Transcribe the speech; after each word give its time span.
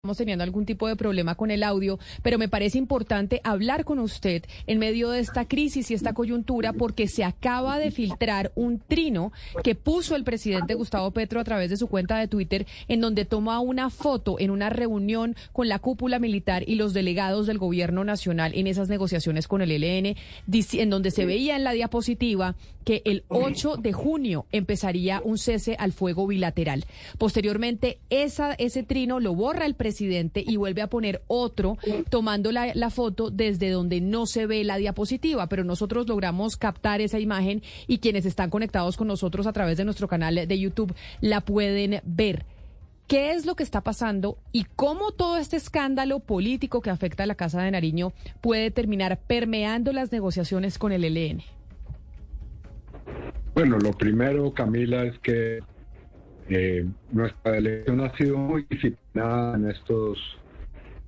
estamos 0.00 0.16
teniendo 0.16 0.44
algún 0.44 0.64
tipo 0.64 0.88
de 0.88 0.96
problema 0.96 1.34
con 1.34 1.50
el 1.50 1.62
audio, 1.62 1.98
pero 2.22 2.38
me 2.38 2.48
parece 2.48 2.78
importante 2.78 3.42
hablar 3.44 3.84
con 3.84 3.98
usted 3.98 4.44
en 4.66 4.78
medio 4.78 5.10
de 5.10 5.20
esta 5.20 5.44
crisis 5.44 5.90
y 5.90 5.94
esta 5.94 6.14
coyuntura 6.14 6.72
porque 6.72 7.06
se 7.06 7.22
acaba 7.22 7.78
de 7.78 7.90
filtrar 7.90 8.50
un 8.54 8.78
trino 8.78 9.30
que 9.62 9.74
puso 9.74 10.16
el 10.16 10.24
presidente 10.24 10.72
Gustavo 10.72 11.10
Petro 11.10 11.38
a 11.38 11.44
través 11.44 11.68
de 11.68 11.76
su 11.76 11.86
cuenta 11.86 12.16
de 12.16 12.28
Twitter 12.28 12.66
en 12.88 13.02
donde 13.02 13.26
toma 13.26 13.60
una 13.60 13.90
foto 13.90 14.40
en 14.40 14.50
una 14.50 14.70
reunión 14.70 15.36
con 15.52 15.68
la 15.68 15.78
cúpula 15.78 16.18
militar 16.18 16.66
y 16.66 16.76
los 16.76 16.94
delegados 16.94 17.46
del 17.46 17.58
gobierno 17.58 18.02
nacional 18.02 18.52
en 18.54 18.68
esas 18.68 18.88
negociaciones 18.88 19.46
con 19.48 19.60
el 19.60 19.70
ELN, 19.70 20.16
en 20.46 20.88
donde 20.88 21.10
se 21.10 21.26
veía 21.26 21.56
en 21.56 21.64
la 21.64 21.72
diapositiva 21.72 22.56
que 22.90 23.02
el 23.04 23.22
8 23.28 23.76
de 23.76 23.92
junio 23.92 24.46
empezaría 24.50 25.22
un 25.24 25.38
cese 25.38 25.76
al 25.78 25.92
fuego 25.92 26.26
bilateral. 26.26 26.86
Posteriormente, 27.18 28.00
esa, 28.10 28.54
ese 28.54 28.82
trino 28.82 29.20
lo 29.20 29.32
borra 29.32 29.64
el 29.66 29.76
presidente 29.76 30.42
y 30.44 30.56
vuelve 30.56 30.82
a 30.82 30.88
poner 30.88 31.22
otro 31.28 31.78
tomando 32.08 32.50
la, 32.50 32.74
la, 32.74 32.90
foto 32.90 33.30
desde 33.30 33.70
donde 33.70 34.00
no 34.00 34.26
se 34.26 34.46
ve 34.46 34.64
la 34.64 34.76
diapositiva, 34.76 35.48
pero 35.48 35.62
nosotros 35.62 36.08
logramos 36.08 36.56
captar 36.56 37.00
esa 37.00 37.20
imagen 37.20 37.62
y 37.86 37.98
quienes 37.98 38.26
están 38.26 38.50
conectados 38.50 38.96
con 38.96 39.06
nosotros 39.06 39.46
a 39.46 39.52
través 39.52 39.78
de 39.78 39.84
nuestro 39.84 40.08
canal 40.08 40.48
de 40.48 40.58
YouTube 40.58 40.92
la 41.20 41.42
pueden 41.42 42.00
ver. 42.02 42.44
¿Qué 43.06 43.30
es 43.30 43.46
lo 43.46 43.54
que 43.54 43.62
está 43.62 43.82
pasando 43.82 44.36
y 44.50 44.64
cómo 44.74 45.12
todo 45.12 45.36
este 45.36 45.56
escándalo 45.56 46.18
político 46.18 46.80
que 46.80 46.90
afecta 46.90 47.22
a 47.22 47.26
la 47.26 47.36
Casa 47.36 47.62
de 47.62 47.70
Nariño 47.70 48.12
puede 48.40 48.72
terminar 48.72 49.20
permeando 49.28 49.92
las 49.92 50.10
negociaciones 50.10 50.76
con 50.76 50.90
el 50.90 51.04
ELN? 51.04 51.59
Bueno, 53.60 53.76
lo 53.78 53.92
primero, 53.92 54.54
Camila, 54.54 55.04
es 55.04 55.18
que 55.18 55.58
eh, 56.48 56.86
nuestra 57.12 57.58
elección 57.58 58.00
ha 58.00 58.16
sido 58.16 58.38
muy 58.38 58.64
disciplinada 58.70 59.54
en 59.54 59.68
estos 59.68 60.18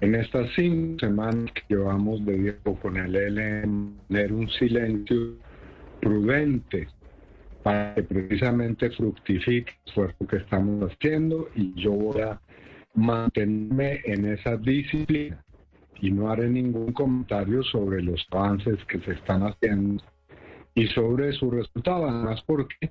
en 0.02 0.15
estas 0.16 0.51
cinco 0.55 0.98
semanas 1.01 1.51
que 1.55 1.62
llevamos 1.70 2.23
de 2.27 2.34
tiempo 2.37 2.79
con 2.79 2.99
el 2.99 3.16
ELN, 3.16 3.95
tener 4.07 4.35
un 4.35 4.51
silencio 4.51 5.37
prudente 6.02 6.88
para 7.63 7.95
que 7.95 8.02
precisamente 8.02 8.91
fructifique 8.91 9.73
el 9.73 9.88
esfuerzo 9.88 10.26
que 10.26 10.37
estamos 10.37 10.93
haciendo 10.93 11.48
y 11.54 11.73
yo 11.80 11.93
voy 11.93 12.21
a 12.21 12.38
mantenerme 12.93 14.02
en 14.04 14.26
esa 14.26 14.59
disciplina 14.59 15.43
y 16.02 16.10
no 16.10 16.30
haré 16.30 16.51
ningún 16.51 16.93
comentario 16.93 17.63
sobre 17.63 18.02
los 18.02 18.26
avances 18.30 18.76
que 18.85 19.01
se 19.01 19.13
están 19.13 19.41
haciendo 19.45 20.04
y 20.74 20.87
sobre 20.88 21.32
su 21.32 21.51
resultado, 21.51 22.09
además 22.09 22.42
porque 22.46 22.90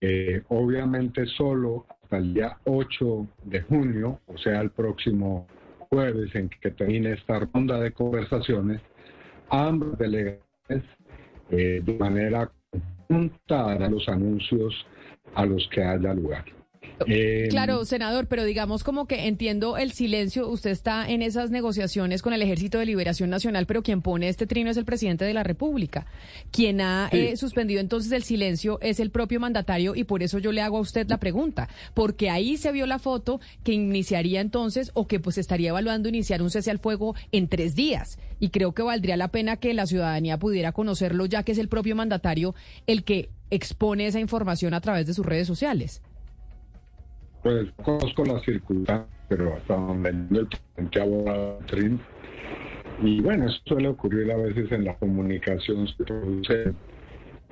eh, 0.00 0.42
obviamente 0.48 1.26
solo 1.26 1.86
hasta 1.88 2.18
el 2.18 2.34
día 2.34 2.56
8 2.64 3.26
de 3.44 3.62
junio, 3.62 4.20
o 4.26 4.38
sea, 4.38 4.60
el 4.60 4.70
próximo 4.70 5.46
jueves 5.90 6.34
en 6.34 6.48
que 6.48 6.70
termine 6.70 7.12
esta 7.12 7.40
ronda 7.40 7.80
de 7.80 7.92
conversaciones, 7.92 8.80
ambos 9.48 9.98
delegados 9.98 10.42
eh, 11.50 11.80
de 11.82 11.98
manera 11.98 12.50
conjunta 13.08 13.88
los 13.88 14.08
anuncios 14.08 14.86
a 15.34 15.46
los 15.46 15.66
que 15.68 15.82
haya 15.82 16.12
lugar. 16.14 16.44
Eh, 17.06 17.48
claro, 17.50 17.84
senador, 17.84 18.26
pero 18.26 18.44
digamos 18.44 18.84
como 18.84 19.06
que 19.06 19.26
entiendo 19.26 19.76
el 19.76 19.92
silencio. 19.92 20.48
Usted 20.48 20.70
está 20.70 21.08
en 21.08 21.22
esas 21.22 21.50
negociaciones 21.50 22.22
con 22.22 22.32
el 22.32 22.42
Ejército 22.42 22.78
de 22.78 22.86
Liberación 22.86 23.30
Nacional, 23.30 23.66
pero 23.66 23.82
quien 23.82 24.02
pone 24.02 24.28
este 24.28 24.46
trino 24.46 24.70
es 24.70 24.76
el 24.76 24.84
presidente 24.84 25.24
de 25.24 25.34
la 25.34 25.42
República. 25.42 26.06
Quien 26.50 26.80
ha 26.80 27.08
eh, 27.12 27.36
suspendido 27.36 27.80
entonces 27.80 28.12
el 28.12 28.22
silencio 28.22 28.78
es 28.80 29.00
el 29.00 29.10
propio 29.10 29.40
mandatario 29.40 29.94
y 29.94 30.04
por 30.04 30.22
eso 30.22 30.38
yo 30.38 30.52
le 30.52 30.60
hago 30.60 30.78
a 30.78 30.80
usted 30.80 31.08
la 31.08 31.18
pregunta, 31.18 31.68
porque 31.94 32.30
ahí 32.30 32.56
se 32.56 32.72
vio 32.72 32.86
la 32.86 32.98
foto 32.98 33.40
que 33.64 33.72
iniciaría 33.72 34.40
entonces 34.40 34.90
o 34.94 35.06
que 35.06 35.20
pues 35.20 35.38
estaría 35.38 35.70
evaluando 35.70 36.08
iniciar 36.08 36.42
un 36.42 36.50
cese 36.50 36.70
al 36.70 36.78
fuego 36.78 37.14
en 37.32 37.48
tres 37.48 37.74
días. 37.74 38.18
Y 38.40 38.50
creo 38.50 38.72
que 38.72 38.82
valdría 38.82 39.16
la 39.16 39.28
pena 39.28 39.56
que 39.56 39.74
la 39.74 39.86
ciudadanía 39.86 40.38
pudiera 40.38 40.72
conocerlo, 40.72 41.26
ya 41.26 41.42
que 41.42 41.52
es 41.52 41.58
el 41.58 41.68
propio 41.68 41.96
mandatario 41.96 42.54
el 42.86 43.04
que 43.04 43.30
expone 43.50 44.06
esa 44.06 44.20
información 44.20 44.74
a 44.74 44.80
través 44.80 45.06
de 45.06 45.14
sus 45.14 45.26
redes 45.26 45.46
sociales. 45.46 46.02
Pues 47.48 47.70
conozco 47.82 48.26
las 48.26 48.42
circunstancias, 48.42 49.08
pero 49.26 49.54
hasta 49.54 49.74
donde 49.74 50.10
el 50.10 50.46
presidente 50.48 51.00
abogado 51.00 51.58
Y 53.02 53.22
bueno, 53.22 53.46
eso 53.46 53.58
suele 53.64 53.88
ocurrir 53.88 54.30
a 54.30 54.36
veces 54.36 54.70
en 54.70 54.84
la 54.84 54.94
comunicación, 54.96 55.88
se 55.88 56.04
produce 56.04 56.74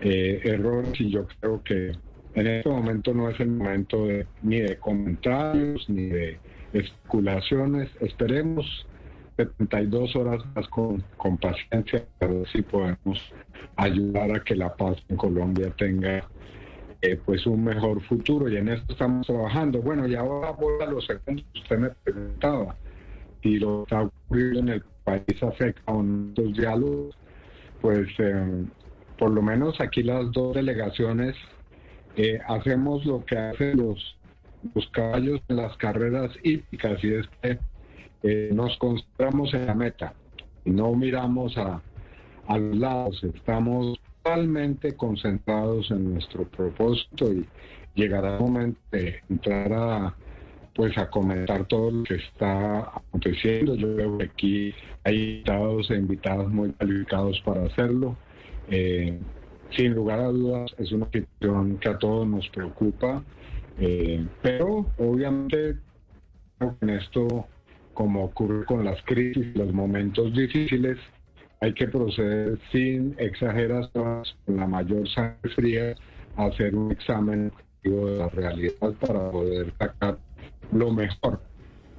eh, 0.02 0.42
errores 0.44 1.00
y 1.00 1.08
yo 1.08 1.26
creo 1.40 1.62
que 1.62 1.92
en 2.34 2.46
este 2.46 2.68
momento 2.68 3.14
no 3.14 3.30
es 3.30 3.40
el 3.40 3.48
momento 3.48 4.04
de, 4.04 4.26
ni 4.42 4.60
de 4.60 4.76
comentarios 4.76 5.88
ni 5.88 6.08
de 6.08 6.38
especulaciones. 6.74 7.88
Esperemos 8.00 8.86
72 9.38 10.14
horas 10.14 10.44
más 10.54 10.68
con, 10.68 11.02
con 11.16 11.38
paciencia, 11.38 12.04
a 12.20 12.26
ver 12.26 12.46
si 12.52 12.60
podemos 12.60 13.32
ayudar 13.76 14.30
a 14.30 14.44
que 14.44 14.56
la 14.56 14.76
paz 14.76 14.98
en 15.08 15.16
Colombia 15.16 15.72
tenga 15.78 16.28
eh, 17.06 17.20
pues 17.24 17.46
un 17.46 17.64
mejor 17.64 18.02
futuro 18.02 18.48
y 18.48 18.56
en 18.56 18.68
eso 18.68 18.82
estamos 18.88 19.26
trabajando. 19.26 19.80
Bueno, 19.80 20.06
y 20.06 20.14
ahora 20.14 20.52
voy 20.52 20.82
a 20.82 20.86
los 20.86 21.06
segundos 21.06 21.44
que 21.52 21.60
usted 21.60 21.78
me 21.78 21.90
preguntaba 21.90 22.76
y 23.42 23.58
lo 23.58 23.84
que 23.84 23.94
está 23.94 24.02
ocurriendo 24.02 24.60
en 24.60 24.68
el 24.68 24.84
país 25.04 25.42
afecta 25.42 25.92
a 25.92 25.94
nuestros 25.94 26.52
diálogos, 26.54 27.16
pues 27.80 28.08
eh, 28.18 28.64
por 29.18 29.30
lo 29.30 29.42
menos 29.42 29.80
aquí 29.80 30.02
las 30.02 30.32
dos 30.32 30.54
delegaciones 30.54 31.36
eh, 32.16 32.40
hacemos 32.48 33.04
lo 33.04 33.24
que 33.24 33.38
hacen 33.38 33.76
los, 33.76 34.16
los 34.74 34.88
caballos 34.90 35.40
en 35.48 35.56
las 35.56 35.76
carreras 35.76 36.30
hípicas 36.42 37.02
y 37.04 37.14
es 37.14 37.26
que 37.42 37.58
nos 38.52 38.76
concentramos 38.78 39.54
en 39.54 39.66
la 39.66 39.74
meta 39.74 40.14
no 40.66 40.92
miramos 40.94 41.56
a, 41.56 41.80
a 42.48 42.58
los 42.58 42.76
lados, 42.76 43.24
estamos 43.24 43.98
totalmente 44.26 44.96
concentrados 44.96 45.88
en 45.92 46.14
nuestro 46.14 46.44
propósito 46.48 47.32
y 47.32 47.46
llegará 47.94 48.34
el 48.34 48.40
momento 48.40 48.80
de 48.90 49.20
entrar 49.30 49.72
a 49.72 50.16
pues 50.74 50.98
a 50.98 51.08
comentar 51.08 51.64
todo 51.68 51.90
lo 51.90 52.02
que 52.02 52.16
está 52.16 52.80
aconteciendo. 52.80 53.76
Yo 53.76 53.94
veo 53.94 54.18
que 54.18 54.24
aquí 54.24 54.74
hay 55.04 55.36
invitados 55.36 55.90
e 55.90 55.94
invitadas 55.94 56.48
muy 56.48 56.72
calificados 56.72 57.40
para 57.46 57.64
hacerlo. 57.64 58.14
Eh, 58.68 59.18
sin 59.70 59.94
lugar 59.94 60.18
a 60.18 60.26
dudas 60.26 60.74
es 60.76 60.92
una 60.92 61.08
situación 61.10 61.78
que 61.78 61.88
a 61.88 61.98
todos 61.98 62.26
nos 62.26 62.46
preocupa, 62.50 63.22
eh, 63.78 64.26
pero 64.42 64.86
obviamente 64.98 65.76
en 66.60 66.90
esto, 66.90 67.46
como 67.94 68.24
ocurre 68.24 68.66
con 68.66 68.84
las 68.84 69.00
crisis, 69.04 69.56
los 69.56 69.72
momentos 69.72 70.34
difíciles, 70.34 70.98
hay 71.60 71.72
que 71.72 71.88
proceder 71.88 72.58
sin 72.70 73.14
exageraciones, 73.18 74.36
con 74.44 74.56
la 74.56 74.66
mayor 74.66 75.08
sangre 75.08 75.50
fría, 75.54 75.94
a 76.36 76.46
hacer 76.46 76.74
un 76.74 76.92
examen 76.92 77.52
de 77.82 78.18
la 78.18 78.28
realidad 78.28 78.92
para 79.00 79.30
poder 79.30 79.72
sacar 79.78 80.18
lo 80.72 80.92
mejor. 80.92 81.40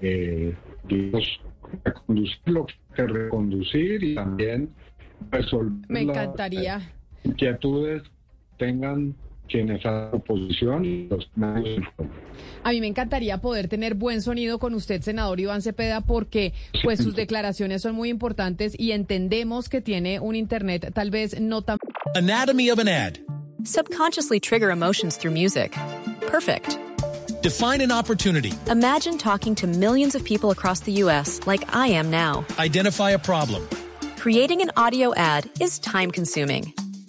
Eh, 0.02 0.54
reconducir 1.84 2.40
lo 2.46 2.66
que 2.66 3.08
reconducir 3.08 4.04
y 4.04 4.16
también 4.16 4.70
resolver 5.32 5.90
Me 5.90 6.02
encantaría. 6.02 6.78
Las 6.78 7.26
inquietudes 7.26 8.04
tengan 8.58 9.16
quienes 9.48 9.86
hacen 9.86 10.10
oposición 10.14 10.86
y 10.86 11.08
los 11.08 11.28
medios 11.36 11.86
a 12.64 12.72
mí 12.72 12.82
me 12.82 12.88
encantaría 12.88 13.40
poder 13.40 13.68
tener 13.68 13.96
buen 13.96 14.22
sonido 14.22 14.60
con 14.60 14.74
usted, 14.74 15.02
senador 15.02 15.40
Iván 15.40 15.62
Cepeda, 15.62 16.02
porque 16.02 16.54
pues 16.84 17.00
sus 17.00 17.16
declaraciones 17.16 17.82
son 17.82 17.96
muy 17.96 18.10
importantes 18.10 18.78
y 18.78 18.92
entendemos 18.92 19.70
que 19.70 19.82
tiene 19.82 20.20
un 20.20 20.36
internet 20.36 20.92
tal 20.94 21.10
vez 21.10 21.40
no 21.40 21.62
tan 21.62 21.78
Anatomy 22.16 22.70
of 22.70 22.80
an 22.80 22.88
ad. 22.88 23.20
Subconsciously 23.64 24.40
trigger 24.40 24.70
emotions 24.70 25.18
through 25.18 25.34
music. 25.34 25.76
Perfect. 26.28 26.78
Define 27.42 27.82
an 27.82 27.92
opportunity. 27.92 28.52
Imagine 28.70 29.18
talking 29.18 29.56
to 29.56 29.68
millions 29.68 30.16
of 30.16 30.24
people 30.24 30.52
across 30.52 30.82
the 30.82 31.04
US 31.04 31.40
like 31.48 31.64
I 31.74 31.88
am 31.88 32.10
now. 32.10 32.46
Identify 32.60 33.12
a 33.12 33.20
problem. 33.20 33.68
Creating 34.18 34.62
an 34.62 34.72
audio 34.76 35.14
ad 35.16 35.50
is 35.62 35.80
time 35.80 36.12
consuming. 36.12 36.74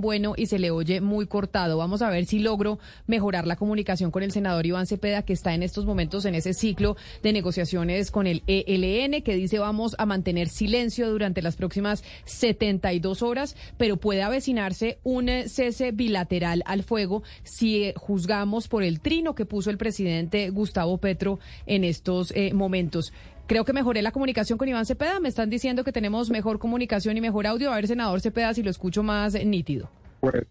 bueno 0.00 0.34
y 0.36 0.46
se 0.46 0.58
le 0.58 0.70
oye 0.70 1.00
muy 1.00 1.26
cortado. 1.26 1.78
Vamos 1.78 2.02
a 2.02 2.10
ver 2.10 2.26
si 2.26 2.38
logro 2.38 2.78
mejorar 3.06 3.46
la 3.46 3.56
comunicación 3.56 4.10
con 4.10 4.22
el 4.22 4.32
senador 4.32 4.66
Iván 4.66 4.86
Cepeda, 4.86 5.22
que 5.22 5.32
está 5.32 5.54
en 5.54 5.62
estos 5.62 5.86
momentos 5.86 6.24
en 6.24 6.34
ese 6.34 6.54
ciclo 6.54 6.96
de 7.22 7.32
negociaciones 7.32 8.10
con 8.10 8.26
el 8.26 8.42
ELN, 8.46 9.22
que 9.22 9.34
dice 9.34 9.58
vamos 9.58 9.94
a 9.98 10.06
mantener 10.06 10.48
silencio 10.48 11.10
durante 11.10 11.42
las 11.42 11.56
próximas 11.56 12.02
72 12.24 13.22
horas, 13.22 13.56
pero 13.76 13.96
puede 13.96 14.22
avecinarse 14.22 14.98
un 15.02 15.28
eh, 15.28 15.48
cese 15.48 15.92
bilateral 15.92 16.62
al 16.66 16.82
fuego 16.82 17.22
si 17.42 17.84
eh, 17.84 17.94
juzgamos 17.96 18.68
por 18.68 18.82
el 18.82 19.00
trino 19.00 19.34
que 19.34 19.46
puso 19.46 19.70
el 19.70 19.78
presidente 19.78 20.50
Gustavo 20.50 20.98
Petro 20.98 21.38
en 21.66 21.84
estos 21.84 22.32
eh, 22.32 22.52
momentos. 22.54 23.12
Creo 23.50 23.64
que 23.64 23.72
mejoré 23.72 24.00
la 24.00 24.12
comunicación 24.12 24.56
con 24.58 24.68
Iván 24.68 24.86
Cepeda. 24.86 25.18
Me 25.18 25.28
están 25.28 25.50
diciendo 25.50 25.82
que 25.82 25.90
tenemos 25.90 26.30
mejor 26.30 26.60
comunicación 26.60 27.16
y 27.16 27.20
mejor 27.20 27.48
audio. 27.48 27.72
A 27.72 27.74
ver, 27.74 27.88
senador 27.88 28.20
Cepeda, 28.20 28.54
si 28.54 28.62
lo 28.62 28.70
escucho 28.70 29.02
más 29.02 29.34
nítido. 29.44 29.90
Pues, 30.20 30.44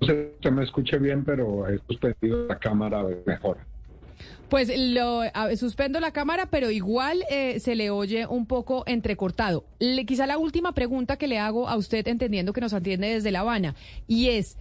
no 0.00 0.06
sé 0.06 0.34
si 0.40 0.50
me 0.52 0.62
escuche 0.62 0.98
bien, 0.98 1.24
pero 1.24 1.66
he 1.66 1.80
suspendido 1.88 2.46
la 2.46 2.56
cámara 2.56 3.02
mejor. 3.26 3.58
Pues 4.48 4.70
lo 4.72 5.22
suspendo 5.56 5.98
la 5.98 6.12
cámara, 6.12 6.46
pero 6.48 6.70
igual 6.70 7.24
eh, 7.28 7.58
se 7.58 7.74
le 7.74 7.90
oye 7.90 8.24
un 8.24 8.46
poco 8.46 8.84
entrecortado. 8.86 9.64
Le, 9.80 10.06
quizá 10.06 10.28
la 10.28 10.38
última 10.38 10.70
pregunta 10.70 11.16
que 11.16 11.26
le 11.26 11.40
hago 11.40 11.68
a 11.68 11.76
usted, 11.76 12.06
entendiendo 12.06 12.52
que 12.52 12.60
nos 12.60 12.72
atiende 12.72 13.08
desde 13.08 13.32
La 13.32 13.40
Habana, 13.40 13.74
y 14.06 14.28
es, 14.28 14.58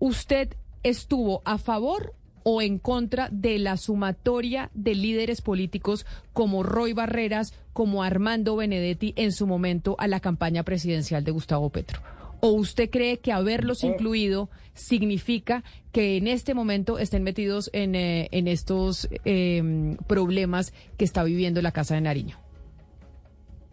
¿usted 0.00 0.56
estuvo 0.82 1.42
a 1.44 1.58
favor 1.58 2.12
o 2.42 2.62
en 2.62 2.78
contra 2.78 3.28
de 3.30 3.58
la 3.58 3.76
sumatoria 3.76 4.70
de 4.74 4.94
líderes 4.94 5.42
políticos 5.42 6.06
como 6.32 6.62
Roy 6.62 6.92
Barreras, 6.92 7.54
como 7.72 8.02
Armando 8.02 8.56
Benedetti 8.56 9.12
en 9.16 9.32
su 9.32 9.46
momento 9.46 9.96
a 9.98 10.06
la 10.06 10.20
campaña 10.20 10.62
presidencial 10.62 11.24
de 11.24 11.30
Gustavo 11.30 11.70
Petro? 11.70 12.00
¿O 12.40 12.52
usted 12.52 12.88
cree 12.88 13.18
que 13.18 13.32
haberlos 13.32 13.84
incluido 13.84 14.48
significa 14.72 15.62
que 15.92 16.16
en 16.16 16.26
este 16.26 16.54
momento 16.54 16.98
estén 16.98 17.22
metidos 17.22 17.68
en, 17.74 17.94
eh, 17.94 18.28
en 18.32 18.48
estos 18.48 19.08
eh, 19.24 19.96
problemas 20.06 20.72
que 20.96 21.04
está 21.04 21.22
viviendo 21.22 21.60
la 21.60 21.72
Casa 21.72 21.94
de 21.94 22.00
Nariño? 22.00 22.38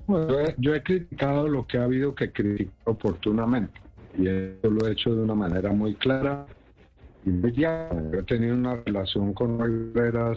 Bueno, 0.06 0.36
yo 0.58 0.74
he 0.74 0.84
criticado 0.84 1.48
lo 1.48 1.66
que 1.66 1.78
ha 1.78 1.84
habido 1.84 2.16
que 2.16 2.32
criticar 2.32 2.74
oportunamente 2.86 3.80
y 4.18 4.28
eso 4.28 4.70
lo 4.70 4.88
he 4.88 4.94
hecho 4.94 5.14
de 5.14 5.22
una 5.22 5.36
manera 5.36 5.72
muy 5.72 5.96
clara 5.96 6.48
y 7.26 7.30
muy 7.30 7.52
He 7.52 8.24
tenido 8.24 8.56
una 8.56 8.76
relación 8.76 9.34
con 9.34 9.60
Rivera 9.60 10.34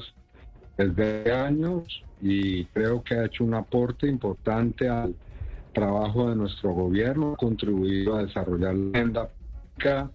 desde 0.77 1.33
años 1.33 2.03
y 2.21 2.65
creo 2.67 3.03
que 3.03 3.15
ha 3.15 3.27
hecho 3.27 3.45
un 3.45 3.55
aporte 3.55 4.07
importante 4.07 4.89
al 4.89 5.15
trabajo 5.73 6.31
de 6.31 6.37
nuestro 6.37 6.73
gobierno, 6.73 7.35
ha 7.35 7.37
contribuido 7.37 8.17
a 8.17 8.25
desarrollar 8.25 8.75
la 8.75 8.91
agenda 8.91 9.29
pública, 9.29 10.11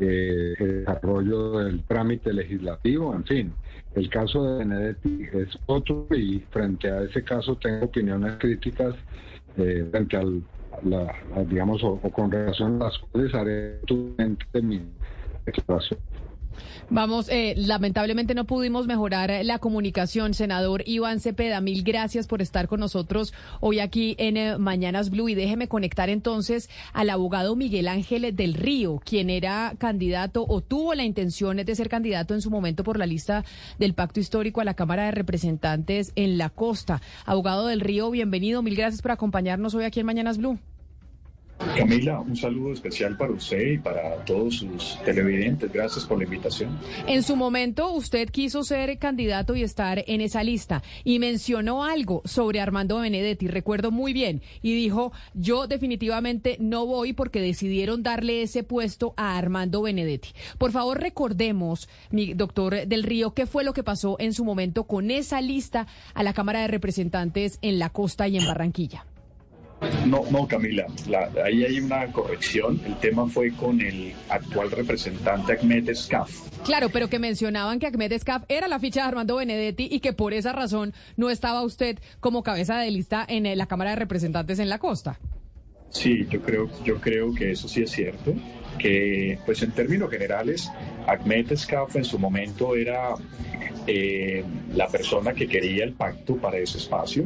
eh, 0.00 0.54
el 0.58 0.78
desarrollo 0.80 1.58
del 1.58 1.82
trámite 1.84 2.32
legislativo, 2.32 3.14
en 3.14 3.24
fin. 3.24 3.52
El 3.94 4.08
caso 4.08 4.44
de 4.44 4.58
Benedetti 4.58 5.26
es 5.32 5.58
otro 5.66 6.06
y 6.10 6.40
frente 6.50 6.90
a 6.90 7.02
ese 7.02 7.24
caso 7.24 7.56
tengo 7.56 7.86
opiniones 7.86 8.36
críticas 8.38 8.94
eh, 9.56 9.86
frente 9.90 10.16
al, 10.16 10.42
la, 10.84 11.12
digamos, 11.48 11.82
o, 11.82 11.98
con 11.98 12.30
relación 12.30 12.80
a 12.80 12.84
las 12.86 12.98
cuales 12.98 13.34
haré 13.34 13.80
mi 14.62 14.80
Vamos, 16.92 17.28
eh, 17.28 17.54
lamentablemente 17.56 18.34
no 18.34 18.46
pudimos 18.46 18.88
mejorar 18.88 19.30
la 19.44 19.60
comunicación. 19.60 20.34
Senador 20.34 20.82
Iván 20.86 21.20
Cepeda, 21.20 21.60
mil 21.60 21.84
gracias 21.84 22.26
por 22.26 22.42
estar 22.42 22.66
con 22.66 22.80
nosotros 22.80 23.32
hoy 23.60 23.78
aquí 23.78 24.16
en 24.18 24.36
eh, 24.36 24.58
Mañanas 24.58 25.10
Blue. 25.10 25.28
Y 25.28 25.36
déjeme 25.36 25.68
conectar 25.68 26.08
entonces 26.08 26.68
al 26.92 27.10
abogado 27.10 27.54
Miguel 27.54 27.86
Ángel 27.86 28.34
del 28.34 28.54
Río, 28.54 29.00
quien 29.04 29.30
era 29.30 29.74
candidato 29.78 30.44
o 30.48 30.60
tuvo 30.62 30.94
la 30.94 31.04
intención 31.04 31.58
de 31.58 31.74
ser 31.76 31.88
candidato 31.88 32.34
en 32.34 32.42
su 32.42 32.50
momento 32.50 32.82
por 32.82 32.98
la 32.98 33.06
lista 33.06 33.44
del 33.78 33.94
Pacto 33.94 34.18
Histórico 34.18 34.60
a 34.60 34.64
la 34.64 34.74
Cámara 34.74 35.04
de 35.04 35.12
Representantes 35.12 36.12
en 36.16 36.38
la 36.38 36.50
costa. 36.50 37.00
Abogado 37.24 37.68
del 37.68 37.80
Río, 37.80 38.10
bienvenido. 38.10 38.62
Mil 38.62 38.74
gracias 38.74 39.00
por 39.00 39.12
acompañarnos 39.12 39.74
hoy 39.76 39.84
aquí 39.84 40.00
en 40.00 40.06
Mañanas 40.06 40.38
Blue. 40.38 40.58
Camila, 41.76 42.20
un 42.20 42.36
saludo 42.36 42.72
especial 42.72 43.16
para 43.16 43.32
usted 43.32 43.72
y 43.72 43.78
para 43.78 44.16
todos 44.24 44.56
sus 44.56 44.98
televidentes. 45.04 45.72
Gracias 45.72 46.04
por 46.04 46.18
la 46.18 46.24
invitación. 46.24 46.78
En 47.06 47.22
su 47.22 47.36
momento, 47.36 47.92
usted 47.92 48.28
quiso 48.28 48.64
ser 48.64 48.98
candidato 48.98 49.54
y 49.54 49.62
estar 49.62 50.04
en 50.06 50.20
esa 50.20 50.42
lista 50.42 50.82
y 51.04 51.18
mencionó 51.18 51.84
algo 51.84 52.22
sobre 52.24 52.60
Armando 52.60 52.98
Benedetti, 52.98 53.48
recuerdo 53.48 53.90
muy 53.90 54.12
bien, 54.12 54.42
y 54.62 54.74
dijo, 54.74 55.12
yo 55.34 55.66
definitivamente 55.66 56.56
no 56.60 56.86
voy 56.86 57.12
porque 57.12 57.40
decidieron 57.40 58.02
darle 58.02 58.42
ese 58.42 58.62
puesto 58.62 59.14
a 59.16 59.38
Armando 59.38 59.82
Benedetti. 59.82 60.30
Por 60.58 60.72
favor, 60.72 61.00
recordemos, 61.00 61.88
mi 62.10 62.34
doctor 62.34 62.86
del 62.86 63.02
Río, 63.02 63.32
qué 63.32 63.46
fue 63.46 63.64
lo 63.64 63.72
que 63.72 63.84
pasó 63.84 64.16
en 64.18 64.34
su 64.34 64.44
momento 64.44 64.84
con 64.84 65.10
esa 65.10 65.40
lista 65.40 65.86
a 66.14 66.22
la 66.22 66.34
Cámara 66.34 66.60
de 66.60 66.68
Representantes 66.68 67.58
en 67.62 67.78
la 67.78 67.90
costa 67.90 68.28
y 68.28 68.36
en 68.36 68.46
Barranquilla. 68.46 69.06
No, 70.06 70.24
no, 70.30 70.46
Camila, 70.46 70.86
ahí 71.44 71.64
hay 71.64 71.80
una 71.80 72.06
corrección. 72.12 72.80
El 72.84 72.96
tema 72.96 73.26
fue 73.28 73.52
con 73.52 73.80
el 73.80 74.12
actual 74.28 74.70
representante 74.70 75.58
Ahmed 75.58 75.88
Escaf. 75.88 76.30
Claro, 76.64 76.90
pero 76.90 77.08
que 77.08 77.18
mencionaban 77.18 77.78
que 77.78 77.86
Ahmed 77.86 78.12
Escaf 78.12 78.44
era 78.48 78.68
la 78.68 78.78
ficha 78.78 79.02
de 79.02 79.08
Armando 79.08 79.36
Benedetti 79.36 79.88
y 79.90 80.00
que 80.00 80.12
por 80.12 80.34
esa 80.34 80.52
razón 80.52 80.92
no 81.16 81.30
estaba 81.30 81.62
usted 81.62 81.98
como 82.20 82.42
cabeza 82.42 82.78
de 82.78 82.90
lista 82.90 83.24
en 83.26 83.46
eh, 83.46 83.56
la 83.56 83.66
Cámara 83.66 83.90
de 83.90 83.96
Representantes 83.96 84.58
en 84.58 84.68
la 84.68 84.78
costa. 84.78 85.18
Sí, 85.90 86.26
yo 86.30 86.40
creo, 86.40 86.70
yo 86.84 87.00
creo 87.00 87.34
que 87.34 87.50
eso 87.50 87.66
sí 87.66 87.82
es 87.82 87.90
cierto, 87.90 88.34
que 88.78 89.38
pues 89.44 89.62
en 89.62 89.72
términos 89.72 90.10
generales, 90.10 90.70
Ahmed 91.06 91.52
Escaf 91.52 91.96
en 91.96 92.04
su 92.04 92.18
momento 92.18 92.74
era 92.74 93.14
eh, 93.86 94.44
la 94.74 94.86
persona 94.88 95.32
que 95.32 95.48
quería 95.48 95.84
el 95.84 95.92
pacto 95.92 96.36
para 96.36 96.58
ese 96.58 96.78
espacio. 96.78 97.24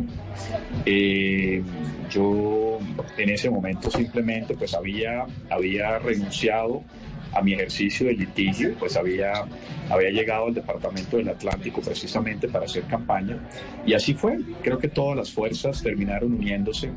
Eh, 0.86 1.62
yo 2.10 2.78
en 3.18 3.30
ese 3.30 3.50
momento 3.50 3.90
simplemente 3.90 4.54
pues 4.54 4.74
había, 4.74 5.26
había 5.50 5.98
renunciado 5.98 6.82
a 7.32 7.42
mi 7.42 7.54
ejercicio 7.54 8.06
de 8.06 8.14
litigio, 8.14 8.74
pues 8.78 8.96
había, 8.96 9.32
había 9.90 10.10
llegado 10.10 10.46
al 10.46 10.54
Departamento 10.54 11.16
del 11.16 11.28
Atlántico 11.28 11.80
precisamente 11.80 12.48
para 12.48 12.66
hacer 12.66 12.84
campaña 12.84 13.38
y 13.84 13.94
así 13.94 14.14
fue. 14.14 14.38
Creo 14.62 14.78
que 14.78 14.88
todas 14.88 15.16
las 15.16 15.32
fuerzas 15.32 15.82
terminaron 15.82 16.32
uniéndose 16.34 16.90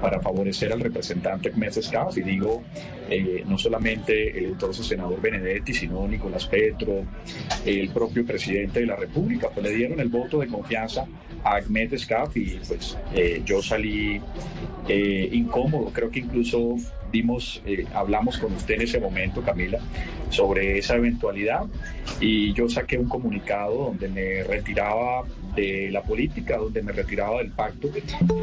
para 0.00 0.20
favorecer 0.20 0.72
al 0.72 0.80
representante 0.80 1.50
Meses 1.52 1.90
y 2.16 2.20
digo 2.20 2.62
eh, 3.08 3.44
no 3.46 3.56
solamente 3.56 4.36
el 4.36 4.46
entonces 4.46 4.86
senador 4.86 5.20
Benedetti, 5.20 5.72
sino 5.72 6.06
Nicolás 6.06 6.46
Petro, 6.46 7.04
el 7.64 7.88
propio 7.90 8.26
presidente 8.26 8.80
de 8.80 8.86
la 8.86 8.96
República, 8.96 9.48
pues 9.52 9.64
le 9.64 9.74
dieron 9.74 10.00
el 10.00 10.08
voto 10.08 10.38
de 10.38 10.48
confianza 10.48 11.06
a 11.44 11.56
Ahmed 11.56 11.94
Escaf 11.94 12.36
y 12.36 12.58
pues 12.66 12.98
eh, 13.14 13.42
yo 13.44 13.62
salí 13.62 14.20
eh, 14.88 15.28
incómodo, 15.32 15.90
creo 15.92 16.10
que 16.10 16.20
incluso 16.20 16.76
dimos, 17.12 17.62
hablamos 17.94 18.38
con 18.38 18.52
usted 18.52 18.74
en 18.74 18.82
ese 18.82 19.00
momento, 19.00 19.40
Camila, 19.42 19.78
sobre 20.30 20.78
esa 20.78 20.96
eventualidad. 20.96 21.64
Y 22.20 22.52
yo 22.52 22.68
saqué 22.68 22.98
un 22.98 23.08
comunicado 23.08 23.86
donde 23.86 24.08
me 24.08 24.42
retiraba 24.42 25.24
de 25.54 25.90
la 25.90 26.02
política, 26.02 26.58
donde 26.58 26.82
me 26.82 26.92
retiraba 26.92 27.38
del 27.38 27.50
pacto. 27.50 27.88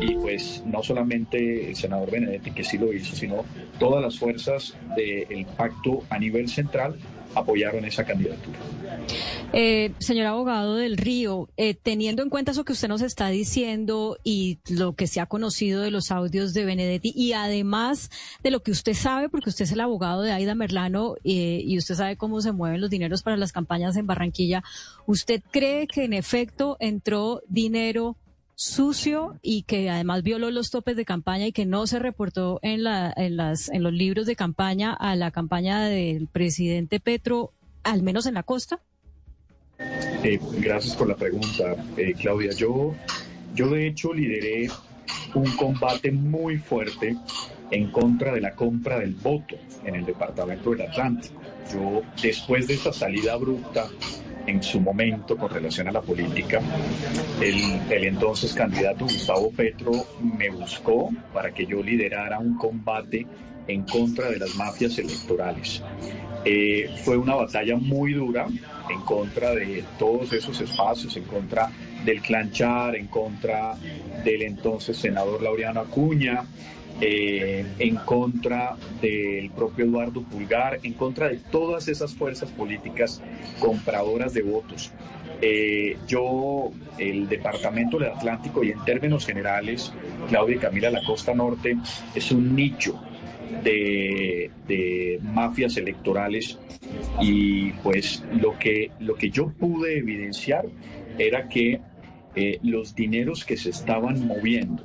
Y 0.02 0.16
pues 0.16 0.64
no 0.66 0.84
solamente 0.84 1.43
el 1.44 1.76
senador 1.76 2.12
Benedetti 2.12 2.52
que 2.52 2.64
sí 2.64 2.78
lo 2.78 2.92
hizo, 2.94 3.16
sino 3.16 3.46
todas 3.80 4.02
las 4.02 4.18
fuerzas 4.18 4.76
del 4.96 5.46
pacto 5.58 6.04
a 6.10 6.20
nivel 6.20 6.50
central 6.50 6.96
apoyaron 7.36 7.86
esa 7.86 8.04
candidatura. 8.04 8.60
Eh, 9.54 9.92
señor 10.00 10.28
abogado 10.28 10.76
del 10.76 10.98
Río, 10.98 11.50
eh, 11.58 11.74
teniendo 11.74 12.24
en 12.24 12.30
cuenta 12.30 12.52
eso 12.52 12.64
que 12.64 12.74
usted 12.74 12.88
nos 12.88 13.02
está 13.02 13.30
diciendo 13.30 14.18
y 14.24 14.60
lo 14.70 14.94
que 14.94 15.08
se 15.08 15.20
ha 15.20 15.26
conocido 15.26 15.82
de 15.82 15.92
los 15.92 16.12
audios 16.12 16.54
de 16.54 16.66
Benedetti 16.66 17.14
y 17.16 17.34
además 17.34 18.10
de 18.44 18.52
lo 18.52 18.62
que 18.62 18.72
usted 18.72 18.94
sabe, 18.94 19.30
porque 19.30 19.50
usted 19.50 19.66
es 19.66 19.72
el 19.72 19.80
abogado 19.80 20.22
de 20.22 20.32
Aida 20.32 20.56
Merlano 20.56 21.16
eh, 21.24 21.62
y 21.66 21.78
usted 21.78 21.96
sabe 21.96 22.18
cómo 22.18 22.42
se 22.42 22.52
mueven 22.52 22.82
los 22.82 22.90
dineros 22.90 23.24
para 23.24 23.38
las 23.38 23.52
campañas 23.52 23.96
en 23.96 24.08
Barranquilla, 24.08 24.64
¿usted 25.06 25.42
cree 25.52 25.88
que 25.88 26.04
en 26.04 26.14
efecto 26.14 26.78
entró 26.80 27.42
dinero 27.48 28.16
sucio 28.64 29.38
y 29.42 29.64
que 29.64 29.90
además 29.90 30.24
violó 30.24 30.50
los 30.50 30.70
topes 30.70 30.96
de 30.96 31.06
campaña 31.06 31.48
y 31.48 31.52
que 31.52 31.66
no 31.66 31.86
se 31.86 32.00
reportó 32.00 32.60
en, 32.62 32.84
la, 32.84 33.14
en, 33.16 33.38
las, 33.38 33.70
en 33.70 33.84
los 33.84 33.94
libros 33.94 34.26
de 34.26 34.36
campaña 34.36 34.94
a 34.94 35.16
la 35.16 35.32
campaña 35.32 35.86
del 35.86 36.28
presidente 36.28 37.00
Petro, 37.00 37.52
al 37.84 38.04
menos 38.04 38.26
en 38.26 38.36
la 38.36 38.44
costa? 38.44 38.80
Eh, 39.78 40.40
gracias 40.60 40.96
por 40.96 41.10
la 41.10 41.16
pregunta, 41.16 41.76
eh, 41.98 42.14
Claudia. 42.14 42.52
Yo, 42.52 42.96
yo 43.54 43.70
de 43.70 43.88
hecho 43.88 44.14
lideré 44.14 44.70
un 45.34 45.52
combate 45.58 46.12
muy 46.12 46.58
fuerte 46.58 47.18
en 47.72 47.92
contra 47.92 48.34
de 48.34 48.42
la 48.42 48.56
compra 48.56 49.00
del 49.00 49.16
voto 49.16 49.56
en 49.84 49.96
el 49.96 50.06
departamento 50.06 50.72
del 50.72 50.84
Atlántico. 50.84 51.42
Yo, 51.74 52.02
después 52.22 52.68
de 52.68 52.76
esta 52.76 52.94
salida 52.94 53.34
abrupta 53.34 53.90
en 54.46 54.62
su 54.62 54.80
momento 54.80 55.38
con 55.38 55.50
relación 55.50 55.88
a 55.88 55.92
la 55.92 56.02
política, 56.02 56.60
el, 57.42 57.82
entonces 57.90 58.54
candidato 58.54 59.06
Gustavo 59.06 59.52
Petro 59.52 59.92
me 60.38 60.50
buscó 60.50 61.10
para 61.34 61.52
que 61.54 61.66
yo 61.66 61.82
liderara 61.82 62.40
un 62.40 62.58
combate 62.58 63.26
en 63.68 63.84
contra 63.84 64.30
de 64.30 64.40
las 64.40 64.56
mafias 64.56 64.98
electorales. 64.98 65.82
Eh, 66.46 66.94
fue 67.04 67.16
una 67.16 67.36
batalla 67.36 67.78
muy 67.78 68.14
dura 68.14 68.48
en 68.90 69.02
contra 69.02 69.56
de 69.56 69.84
todos 69.98 70.34
esos 70.34 70.60
espacios, 70.60 71.16
en 71.16 71.24
contra 71.24 71.70
del 72.04 72.22
clanchar, 72.22 72.96
en 72.96 73.08
contra 73.08 73.76
del 74.26 74.42
entonces 74.42 74.98
senador 74.98 75.42
Laureano 75.42 75.80
Acuña, 75.80 76.44
eh, 77.02 77.66
en 77.80 77.96
contra 77.96 78.76
del 79.02 79.50
propio 79.50 79.86
Eduardo 79.86 80.22
Pulgar, 80.22 80.80
en 80.84 80.94
contra 80.94 81.28
de 81.28 81.38
todas 81.38 81.88
esas 81.88 82.14
fuerzas 82.14 82.50
políticas 82.52 83.22
compradoras 83.60 84.34
de 84.34 84.42
votos. 84.42 84.92
eh, 85.42 85.98
yo, 86.08 86.72
el 86.98 87.28
Departamento 87.28 88.00
del 88.00 88.12
Atlántico 88.12 88.64
y 88.64 88.72
en 88.72 88.86
términos 88.86 89.26
generales, 89.26 89.92
Claudia 90.30 90.56
y 90.56 90.60
Camila, 90.60 90.90
la 90.90 91.04
costa 91.04 91.34
norte 91.34 91.76
es 92.16 92.32
un 92.32 92.56
nicho 92.56 93.02
de, 93.62 94.52
de, 94.68 95.20
mafias 95.22 95.76
electorales 95.76 96.60
y 97.20 97.72
pues 97.84 98.24
lo 98.40 98.58
que, 98.58 98.92
lo 99.00 99.16
que 99.16 99.30
yo 99.30 99.50
pude 99.50 99.98
evidenciar 99.98 100.66
era 101.18 101.50
que 101.50 101.82
eh, 102.36 102.60
los 102.64 102.96
dineros 102.96 103.44
que 103.46 103.58
se 103.58 103.70
estaban 103.70 104.26
moviendo 104.26 104.84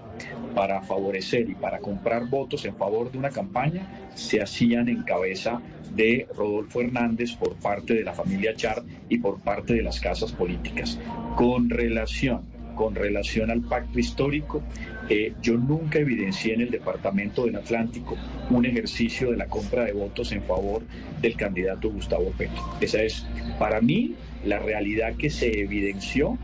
para 0.55 0.83
favorecer 0.83 1.49
y 1.49 1.55
para 1.55 1.79
comprar 1.79 2.29
votos 2.29 2.65
en 2.65 2.77
favor 2.77 3.11
de 3.11 3.19
una 3.19 3.31
campaña 3.31 4.11
se 4.15 4.43
hacían 4.43 4.89
en 4.89 5.03
cabeza 5.03 5.61
de 5.95 6.27
Rodolfo 6.35 6.81
Hernández 6.81 7.33
por 7.33 7.55
parte 7.57 7.95
de 7.95 8.05
la 8.05 8.13
familia 8.13 8.55
Char 8.55 8.83
y 9.09 9.19
por 9.19 9.41
parte 9.41 9.75
de 9.75 9.83
las 9.83 10.01
casas 10.01 10.33
políticas. 10.33 10.99
Con 11.37 11.71
relación, 11.71 12.43
con 12.75 12.95
relación 12.95 13.51
al 13.51 13.63
pacto 13.63 13.99
histórico, 13.99 14.63
eh, 15.09 15.33
yo 15.41 15.57
nunca 15.57 15.99
evidencié 15.99 16.55
en 16.55 16.61
el 16.63 16.71
Departamento 16.71 17.47
del 17.47 17.57
Atlántico 17.57 18.17
un 18.51 18.67
ejercicio 18.67 19.31
de 19.31 19.39
la 19.39 19.47
compra 19.47 19.85
de 19.85 19.93
votos 19.93 20.33
en 20.33 20.43
favor 20.43 20.83
del 21.23 21.35
candidato 21.35 21.91
Gustavo 21.91 22.31
Petro. 22.37 22.63
Esa 22.81 23.03
es, 23.03 23.27
para 23.59 23.81
mí, 23.81 24.15
la 24.45 24.59
realidad 24.59 25.15
que 25.17 25.31
se 25.31 25.61
evidenció 25.61 26.39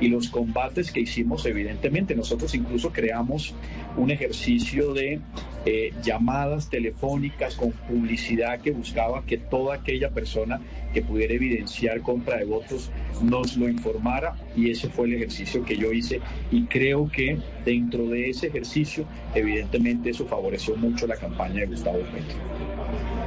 y 0.00 0.08
los 0.08 0.28
combates 0.28 0.92
que 0.92 1.00
hicimos, 1.00 1.44
evidentemente. 1.46 2.14
Nosotros 2.14 2.54
incluso 2.54 2.92
creamos 2.92 3.54
un 3.96 4.10
ejercicio 4.10 4.92
de 4.92 5.20
eh, 5.64 5.92
llamadas 6.02 6.70
telefónicas 6.70 7.54
con 7.54 7.72
publicidad 7.72 8.60
que 8.60 8.70
buscaba 8.70 9.24
que 9.24 9.38
toda 9.38 9.76
aquella 9.76 10.10
persona 10.10 10.60
que 10.92 11.02
pudiera 11.02 11.34
evidenciar 11.34 12.00
compra 12.00 12.38
de 12.38 12.44
votos 12.44 12.90
nos 13.22 13.56
lo 13.56 13.68
informara 13.68 14.36
y 14.56 14.70
ese 14.70 14.88
fue 14.88 15.06
el 15.06 15.14
ejercicio 15.14 15.64
que 15.64 15.76
yo 15.76 15.92
hice 15.92 16.20
y 16.50 16.62
creo 16.64 17.10
que 17.10 17.38
dentro 17.64 18.06
de 18.06 18.30
ese 18.30 18.46
ejercicio 18.46 19.04
evidentemente 19.34 20.10
eso 20.10 20.26
favoreció 20.26 20.76
mucho 20.76 21.06
la 21.06 21.16
campaña 21.16 21.60
de 21.60 21.66
Gustavo 21.66 21.98
Petro. 21.98 22.36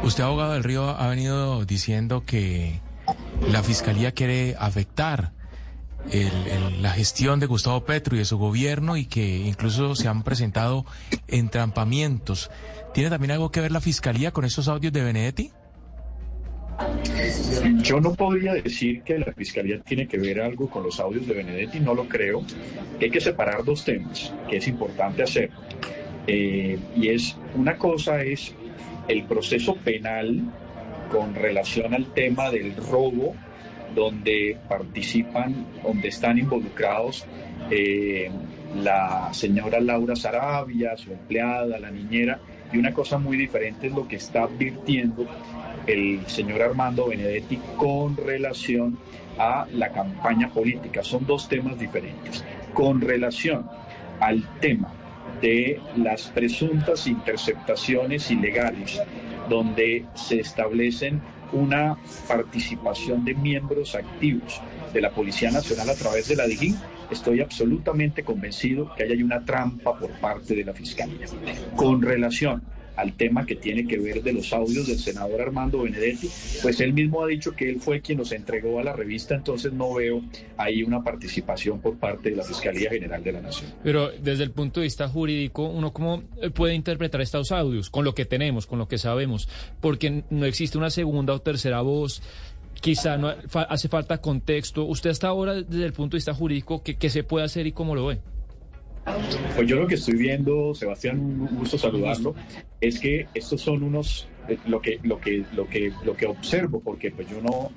Usted, 0.03 0.23
abogado 0.23 0.53
del 0.53 0.63
Río, 0.63 0.89
ha 0.89 1.07
venido 1.09 1.63
diciendo 1.65 2.23
que 2.25 2.79
la 3.51 3.61
Fiscalía 3.61 4.13
quiere 4.13 4.55
afectar 4.57 5.31
la 6.81 6.91
gestión 6.91 7.39
de 7.39 7.45
Gustavo 7.45 7.85
Petro 7.85 8.15
y 8.15 8.19
de 8.19 8.25
su 8.25 8.37
gobierno 8.37 8.97
y 8.97 9.05
que 9.05 9.37
incluso 9.37 9.95
se 9.95 10.07
han 10.07 10.23
presentado 10.23 10.85
entrampamientos. 11.27 12.49
¿Tiene 12.93 13.09
también 13.09 13.31
algo 13.31 13.51
que 13.51 13.61
ver 13.61 13.71
la 13.71 13.81
Fiscalía 13.81 14.31
con 14.31 14.45
estos 14.45 14.67
audios 14.67 14.91
de 14.93 15.03
Benedetti? 15.03 15.51
Yo 17.81 17.99
no 17.99 18.13
podría 18.13 18.53
decir 18.53 19.03
que 19.03 19.19
la 19.19 19.31
Fiscalía 19.33 19.79
tiene 19.81 20.07
que 20.07 20.17
ver 20.17 20.41
algo 20.41 20.69
con 20.69 20.83
los 20.83 20.99
audios 20.99 21.27
de 21.27 21.35
Benedetti, 21.35 21.79
no 21.79 21.93
lo 21.93 22.07
creo. 22.07 22.43
Hay 22.99 23.09
que 23.09 23.21
separar 23.21 23.63
dos 23.63 23.85
temas, 23.85 24.33
que 24.49 24.57
es 24.57 24.67
importante 24.67 25.23
hacer. 25.23 25.51
Eh, 26.27 26.77
y 26.95 27.09
es, 27.09 27.37
una 27.55 27.77
cosa 27.77 28.21
es 28.21 28.53
el 29.07 29.23
proceso 29.23 29.75
penal 29.75 30.41
con 31.11 31.35
relación 31.35 31.93
al 31.93 32.05
tema 32.13 32.49
del 32.49 32.75
robo 32.75 33.35
donde 33.95 34.57
participan, 34.69 35.65
donde 35.83 36.07
están 36.07 36.37
involucrados 36.37 37.25
eh, 37.69 38.29
la 38.75 39.33
señora 39.33 39.79
Laura 39.79 40.15
Sarabia, 40.15 40.95
su 40.97 41.11
empleada, 41.11 41.77
la 41.77 41.91
niñera, 41.91 42.39
y 42.71 42.77
una 42.77 42.93
cosa 42.93 43.17
muy 43.17 43.37
diferente 43.37 43.87
es 43.87 43.93
lo 43.93 44.07
que 44.07 44.15
está 44.15 44.43
advirtiendo 44.43 45.25
el 45.87 46.25
señor 46.27 46.61
Armando 46.61 47.07
Benedetti 47.07 47.59
con 47.75 48.15
relación 48.15 48.97
a 49.37 49.67
la 49.73 49.91
campaña 49.91 50.49
política. 50.49 51.03
Son 51.03 51.25
dos 51.25 51.49
temas 51.49 51.77
diferentes. 51.77 52.45
Con 52.73 53.01
relación 53.01 53.65
al 54.19 54.43
tema 54.59 54.93
de 55.41 55.79
las 55.97 56.27
presuntas 56.27 57.07
interceptaciones 57.07 58.29
ilegales, 58.31 59.01
donde 59.49 60.05
se 60.13 60.39
establecen 60.39 61.21
una 61.53 61.97
participación 62.27 63.23
de 63.25 63.33
miembros 63.33 63.95
activos 63.95 64.61
de 64.93 65.01
la 65.01 65.11
Policía 65.11 65.51
Nacional 65.51 65.89
a 65.89 65.95
través 65.95 66.27
de 66.27 66.35
la 66.35 66.45
DIGIN, 66.47 66.77
estoy 67.09 67.41
absolutamente 67.41 68.23
convencido 68.23 68.93
que 68.95 69.03
hay 69.03 69.23
una 69.23 69.43
trampa 69.43 69.97
por 69.97 70.11
parte 70.19 70.55
de 70.55 70.65
la 70.65 70.73
Fiscalía. 70.73 71.25
Con 71.75 72.01
relación 72.01 72.61
al 72.95 73.13
tema 73.13 73.45
que 73.45 73.55
tiene 73.55 73.87
que 73.87 73.97
ver 73.97 74.21
de 74.21 74.33
los 74.33 74.51
audios 74.53 74.87
del 74.87 74.99
senador 74.99 75.41
Armando 75.41 75.83
Benedetti, 75.83 76.29
pues 76.61 76.79
él 76.79 76.93
mismo 76.93 77.23
ha 77.23 77.27
dicho 77.27 77.53
que 77.53 77.69
él 77.69 77.79
fue 77.79 78.01
quien 78.01 78.17
los 78.17 78.31
entregó 78.31 78.79
a 78.79 78.83
la 78.83 78.93
revista, 78.93 79.35
entonces 79.35 79.73
no 79.73 79.93
veo 79.93 80.21
ahí 80.57 80.83
una 80.83 81.03
participación 81.03 81.79
por 81.79 81.97
parte 81.97 82.29
de 82.29 82.35
la 82.35 82.43
Fiscalía 82.43 82.89
General 82.89 83.23
de 83.23 83.31
la 83.31 83.41
Nación. 83.41 83.71
Pero 83.83 84.11
desde 84.11 84.43
el 84.43 84.51
punto 84.51 84.79
de 84.79 84.85
vista 84.85 85.07
jurídico, 85.07 85.67
¿uno 85.67 85.93
cómo 85.93 86.23
puede 86.53 86.73
interpretar 86.73 87.21
estos 87.21 87.51
audios 87.51 87.89
con 87.89 88.05
lo 88.05 88.13
que 88.13 88.25
tenemos, 88.25 88.67
con 88.67 88.79
lo 88.79 88.87
que 88.87 88.97
sabemos? 88.97 89.47
Porque 89.79 90.23
no 90.29 90.45
existe 90.45 90.77
una 90.77 90.89
segunda 90.89 91.33
o 91.33 91.41
tercera 91.41 91.81
voz 91.81 92.21
quizá 92.81 93.17
no 93.17 93.33
hace 93.69 93.87
falta 93.87 94.17
contexto. 94.19 94.83
Usted 94.83 95.11
hasta 95.11 95.27
ahora, 95.27 95.53
desde 95.53 95.85
el 95.85 95.93
punto 95.93 96.15
de 96.15 96.17
vista 96.17 96.33
jurídico, 96.33 96.81
¿qué, 96.83 97.09
se 97.09 97.23
puede 97.23 97.45
hacer 97.45 97.67
y 97.67 97.71
cómo 97.71 97.95
lo 97.95 98.07
ve? 98.07 98.19
Pues 99.55 99.67
yo 99.67 99.77
lo 99.77 99.87
que 99.87 99.95
estoy 99.95 100.15
viendo, 100.15 100.75
Sebastián, 100.75 101.19
un 101.19 101.57
gusto 101.57 101.77
saludarlo, 101.77 102.35
es 102.79 102.99
que 102.99 103.27
estos 103.33 103.61
son 103.61 103.83
unos, 103.83 104.27
eh, 104.47 104.57
lo 104.65 104.81
que, 104.81 104.99
lo 105.03 105.19
que, 105.19 105.43
lo 105.53 105.67
que, 105.67 105.91
lo 106.03 106.15
que 106.15 106.27
observo, 106.27 106.81
porque 106.81 107.11
pues 107.11 107.27
yo 107.27 107.41
no, 107.41 107.71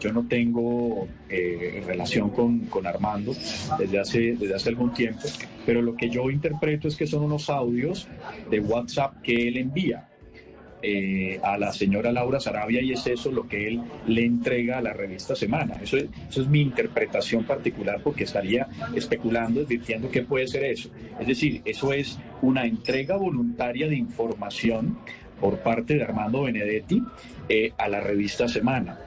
yo 0.00 0.12
no 0.12 0.26
tengo 0.26 1.06
eh, 1.28 1.82
relación 1.86 2.30
con, 2.30 2.60
con, 2.60 2.86
Armando 2.86 3.34
desde 3.78 3.98
hace, 3.98 4.18
desde 4.36 4.54
hace 4.54 4.70
algún 4.70 4.94
tiempo, 4.94 5.28
pero 5.66 5.82
lo 5.82 5.94
que 5.96 6.08
yo 6.08 6.30
interpreto 6.30 6.88
es 6.88 6.96
que 6.96 7.06
son 7.06 7.22
unos 7.22 7.50
audios 7.50 8.08
de 8.50 8.60
WhatsApp 8.60 9.20
que 9.22 9.48
él 9.48 9.58
envía 9.58 10.09
eh, 10.82 11.38
a 11.42 11.58
la 11.58 11.72
señora 11.72 12.12
Laura 12.12 12.40
Sarabia 12.40 12.80
y 12.80 12.92
es 12.92 13.06
eso 13.06 13.30
lo 13.30 13.46
que 13.46 13.68
él 13.68 13.82
le 14.06 14.24
entrega 14.24 14.78
a 14.78 14.82
la 14.82 14.92
revista 14.92 15.36
Semana. 15.36 15.74
Eso 15.82 15.96
es, 15.96 16.48
mi 16.48 16.60
interpretación 16.60 17.44
particular 17.44 18.00
porque 18.02 18.24
estaría 18.24 18.66
especulando, 18.94 19.60
advirtiendo 19.60 20.10
qué 20.10 20.22
puede 20.22 20.48
ser 20.48 20.64
eso. 20.64 20.90
Es 21.18 21.26
decir, 21.26 21.62
eso 21.64 21.92
es 21.92 22.18
una 22.42 22.64
entrega 22.64 23.16
voluntaria 23.16 23.88
de 23.88 23.96
información 23.96 24.98
por 25.40 25.58
parte 25.58 25.94
de 25.94 26.02
Armando 26.02 26.42
Benedetti 26.42 27.02
eh, 27.48 27.72
a 27.76 27.88
la 27.88 28.00
revista 28.00 28.48
Semana. 28.48 28.98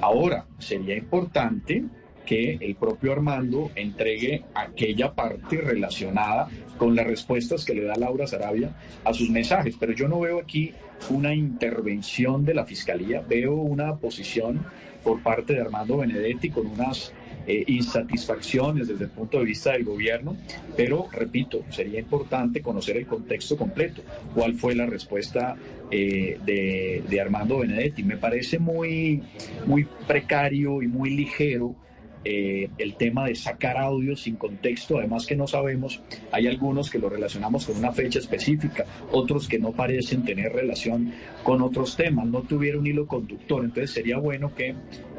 Ahora, 0.00 0.46
sería 0.58 0.96
importante 0.96 1.84
que 2.30 2.58
el 2.60 2.76
propio 2.76 3.12
Armando 3.12 3.70
entregue 3.74 4.44
aquella 4.54 5.12
parte 5.12 5.60
relacionada 5.60 6.48
con 6.78 6.94
las 6.94 7.06
respuestas 7.06 7.64
que 7.64 7.74
le 7.74 7.82
da 7.82 7.96
Laura 7.96 8.26
Sarabia 8.26 8.70
a 9.04 9.12
sus 9.12 9.30
mensajes. 9.30 9.76
Pero 9.78 9.92
yo 9.92 10.06
no 10.06 10.20
veo 10.20 10.38
aquí 10.38 10.72
una 11.08 11.34
intervención 11.34 12.44
de 12.44 12.54
la 12.54 12.64
Fiscalía, 12.66 13.22
veo 13.26 13.54
una 13.54 13.96
posición 13.96 14.60
por 15.02 15.22
parte 15.22 15.54
de 15.54 15.60
Armando 15.60 15.98
Benedetti 15.98 16.50
con 16.50 16.66
unas 16.66 17.12
eh, 17.46 17.64
insatisfacciones 17.66 18.88
desde 18.88 19.04
el 19.04 19.10
punto 19.10 19.38
de 19.38 19.44
vista 19.44 19.72
del 19.72 19.84
gobierno, 19.84 20.36
pero 20.76 21.08
repito, 21.10 21.64
sería 21.70 21.98
importante 21.98 22.60
conocer 22.60 22.98
el 22.98 23.06
contexto 23.06 23.56
completo. 23.56 24.02
¿Cuál 24.34 24.54
fue 24.54 24.74
la 24.74 24.86
respuesta 24.86 25.56
eh, 25.90 26.38
de, 26.44 27.02
de 27.08 27.20
Armando 27.20 27.58
Benedetti? 27.58 28.02
Me 28.02 28.18
parece 28.18 28.58
muy, 28.58 29.22
muy 29.66 29.86
precario 30.06 30.82
y 30.82 30.86
muy 30.86 31.10
ligero 31.10 31.74
eh, 32.22 32.68
el 32.76 32.96
tema 32.96 33.26
de 33.26 33.34
sacar 33.34 33.78
audio 33.78 34.14
sin 34.14 34.36
contexto, 34.36 34.98
además 34.98 35.26
que 35.26 35.36
no 35.36 35.46
sabemos, 35.46 36.02
hay 36.32 36.46
algunos 36.48 36.90
que 36.90 36.98
lo 36.98 37.08
relacionamos 37.08 37.64
con 37.64 37.78
una 37.78 37.92
fecha 37.92 38.18
específica, 38.18 38.84
otros 39.10 39.48
que 39.48 39.58
no 39.58 39.72
parecen 39.72 40.22
tener 40.24 40.52
relación 40.52 41.12
con 41.42 41.62
otros 41.62 41.96
temas, 41.96 42.26
no 42.26 42.42
tuvieron 42.42 42.86
hilo 42.86 43.06
conductor, 43.06 43.64
entonces 43.64 43.92
sería 43.92 44.18
bueno 44.18 44.54
que 44.54 44.74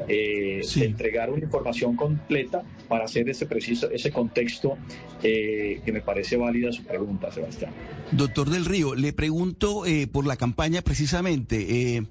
eh, 0.06 0.62
una 1.28 1.44
información 1.44 1.96
completa 1.96 2.62
para 2.88 3.04
hacer 3.04 3.28
ese 3.28 3.46
preciso, 3.46 3.90
ese 3.90 4.12
contexto 4.12 4.78
eh, 5.22 5.80
que 5.84 5.92
me 5.92 6.02
parece 6.02 6.36
válida 6.36 6.70
su 6.70 6.84
pregunta, 6.84 7.32
Sebastián. 7.32 7.72
Doctor 8.12 8.48
del 8.48 8.64
Río, 8.64 8.94
le 8.94 9.12
pregunto 9.12 9.84
por 10.12 10.26
la 10.26 10.36
campaña 10.36 10.82
precisamente. 10.82 12.06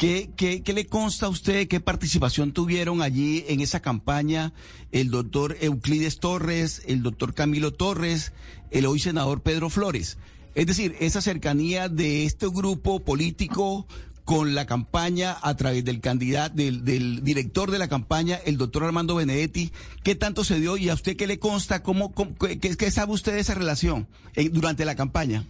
¿Qué, 0.00 0.30
qué, 0.34 0.72
le 0.72 0.86
consta 0.86 1.26
a 1.26 1.28
usted? 1.28 1.68
¿Qué 1.68 1.78
participación 1.78 2.52
tuvieron 2.52 3.02
allí 3.02 3.44
en 3.48 3.60
esa 3.60 3.80
campaña 3.80 4.54
el 4.92 5.10
doctor 5.10 5.58
Euclides 5.60 6.20
Torres, 6.20 6.80
el 6.86 7.02
doctor 7.02 7.34
Camilo 7.34 7.74
Torres, 7.74 8.32
el 8.70 8.86
hoy 8.86 8.98
senador 8.98 9.42
Pedro 9.42 9.68
Flores? 9.68 10.16
Es 10.54 10.66
decir, 10.66 10.96
esa 11.00 11.20
cercanía 11.20 11.90
de 11.90 12.24
este 12.24 12.48
grupo 12.48 13.00
político 13.00 13.86
con 14.24 14.54
la 14.54 14.64
campaña 14.64 15.36
a 15.42 15.54
través 15.56 15.84
del 15.84 16.00
candidato, 16.00 16.54
del, 16.54 17.22
director 17.22 17.70
de 17.70 17.78
la 17.78 17.88
campaña, 17.88 18.40
el 18.46 18.56
doctor 18.56 18.84
Armando 18.84 19.16
Benedetti, 19.16 19.70
¿qué 20.02 20.14
tanto 20.14 20.44
se 20.44 20.60
dio 20.60 20.78
y 20.78 20.88
a 20.88 20.94
usted 20.94 21.14
qué 21.14 21.26
le 21.26 21.38
consta? 21.38 21.82
¿Cómo, 21.82 22.14
qué, 22.14 22.90
sabe 22.90 23.12
usted 23.12 23.34
de 23.34 23.40
esa 23.40 23.54
relación 23.54 24.08
eh, 24.34 24.48
durante 24.48 24.86
la 24.86 24.94
campaña? 24.94 25.44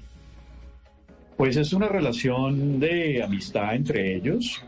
Pues 1.41 1.57
es 1.57 1.73
una 1.73 1.89
relación 1.89 2.79
de 2.81 3.23
amistad 3.23 3.75
entre 3.75 4.15
ellos. 4.15 4.63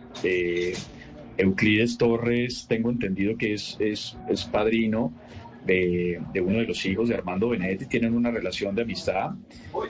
Euclides 1.36 1.98
Torres, 1.98 2.64
tengo 2.66 2.88
entendido 2.88 3.36
que 3.36 3.52
es, 3.52 3.76
es, 3.78 4.16
es 4.26 4.44
padrino 4.44 5.12
de, 5.66 6.18
de, 6.32 6.40
uno 6.40 6.60
de 6.60 6.64
los 6.64 6.86
hijos 6.86 7.10
de 7.10 7.14
Armando 7.14 7.50
Benedetti, 7.50 7.84
tienen 7.84 8.14
una 8.14 8.30
relación 8.30 8.74
de 8.74 8.80
amistad. 8.80 9.32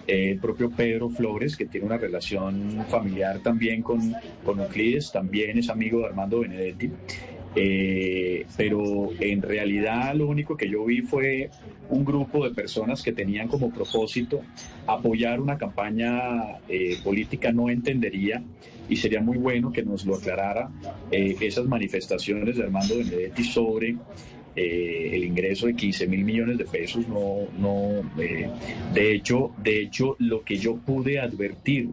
Eh, 0.08 0.32
el 0.32 0.40
propio 0.40 0.70
Pedro 0.70 1.08
Flores, 1.08 1.56
que 1.56 1.66
tiene 1.66 1.86
una 1.86 1.98
relación 1.98 2.84
familiar 2.88 3.38
también 3.38 3.80
con, 3.82 4.16
con 4.44 4.58
Euclides, 4.58 5.12
también 5.12 5.58
es 5.58 5.68
amigo 5.70 6.00
de 6.00 6.06
Armando 6.06 6.40
Benedetti. 6.40 6.90
Eh, 7.54 8.46
pero 8.56 9.10
en 9.20 9.42
realidad 9.42 10.14
lo 10.14 10.26
único 10.26 10.56
que 10.56 10.70
yo 10.70 10.86
vi 10.86 11.02
fue 11.02 11.50
un 11.90 12.02
grupo 12.02 12.48
de 12.48 12.54
personas 12.54 13.02
que 13.02 13.12
tenían 13.12 13.46
como 13.46 13.70
propósito 13.70 14.40
apoyar 14.86 15.38
una 15.38 15.58
campaña 15.58 16.58
eh, 16.66 16.96
política 17.04 17.52
no 17.52 17.68
entendería 17.68 18.42
y 18.88 18.96
sería 18.96 19.20
muy 19.20 19.36
bueno 19.36 19.70
que 19.70 19.82
nos 19.82 20.06
lo 20.06 20.16
aclarara 20.16 20.70
eh, 21.10 21.36
esas 21.40 21.66
manifestaciones 21.66 22.56
de 22.56 22.62
Armando 22.62 22.96
Benedetti 22.96 23.44
sobre 23.44 23.96
el 24.54 25.24
ingreso 25.24 25.66
de 25.66 25.74
15 25.74 26.06
mil 26.08 26.24
millones 26.24 26.58
de 26.58 26.64
pesos. 26.66 27.08
No 27.08 27.48
no 27.58 28.02
de 28.94 29.14
hecho 29.14 29.52
de 29.62 29.82
hecho 29.82 30.16
lo 30.18 30.42
que 30.42 30.56
yo 30.56 30.76
pude 30.76 31.18
advertir 31.18 31.90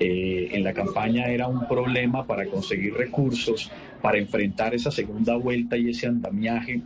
eh, 0.00 0.50
en 0.52 0.62
la 0.62 0.72
campaña 0.72 1.26
era 1.26 1.48
un 1.48 1.66
problema 1.66 2.24
para 2.24 2.46
conseguir 2.46 2.94
recursos 2.94 3.72
para 4.02 4.18
enfrentar 4.18 4.74
esa 4.74 4.90
segunda 4.90 5.36
vuelta 5.36 5.76
y 5.76 5.90
ese 5.90 6.06
andamiaje 6.06 6.82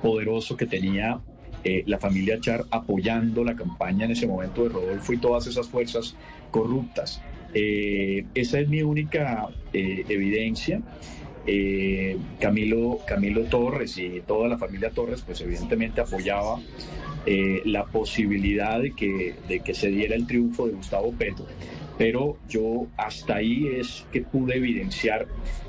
poderoso 0.00 0.56
que 0.56 0.66
tenía 0.66 1.20
eh, 1.64 1.84
la 1.86 1.98
familia 1.98 2.40
Char 2.40 2.64
apoyando 2.70 3.44
la 3.44 3.54
campaña 3.54 4.04
en 4.06 4.12
ese 4.12 4.26
momento 4.26 4.64
de 4.64 4.70
Rodolfo 4.70 5.12
y 5.12 5.18
todas 5.18 5.46
esas 5.46 5.68
fuerzas 5.68 6.16
corruptas. 6.50 7.22
Eh, 7.54 8.24
esa 8.34 8.58
es 8.58 8.68
mi 8.68 8.82
única 8.82 9.48
eh, 9.72 10.04
evidencia. 10.08 10.80
Camilo, 12.38 13.00
Camilo 13.04 13.42
Torres 13.46 13.98
y 13.98 14.22
toda 14.24 14.46
la 14.46 14.58
familia 14.58 14.90
Torres, 14.90 15.22
pues 15.26 15.40
evidentemente 15.40 16.00
apoyaba 16.00 16.60
la 17.64 17.84
posibilidad 17.86 18.80
de 18.80 18.92
que, 18.92 19.34
de 19.48 19.58
que 19.58 19.74
se 19.74 19.88
diera 19.88 20.14
el 20.14 20.28
triunfo 20.28 20.68
de 20.68 20.74
Gustavo 20.74 21.10
Petro. 21.10 21.44
Pero 21.98 22.36
yo 22.48 22.86
hasta 22.96 23.36
ahí 23.36 23.66
es 23.76 24.06
que 24.12 24.20
pude 24.20 24.56
evidenciar 24.56 25.26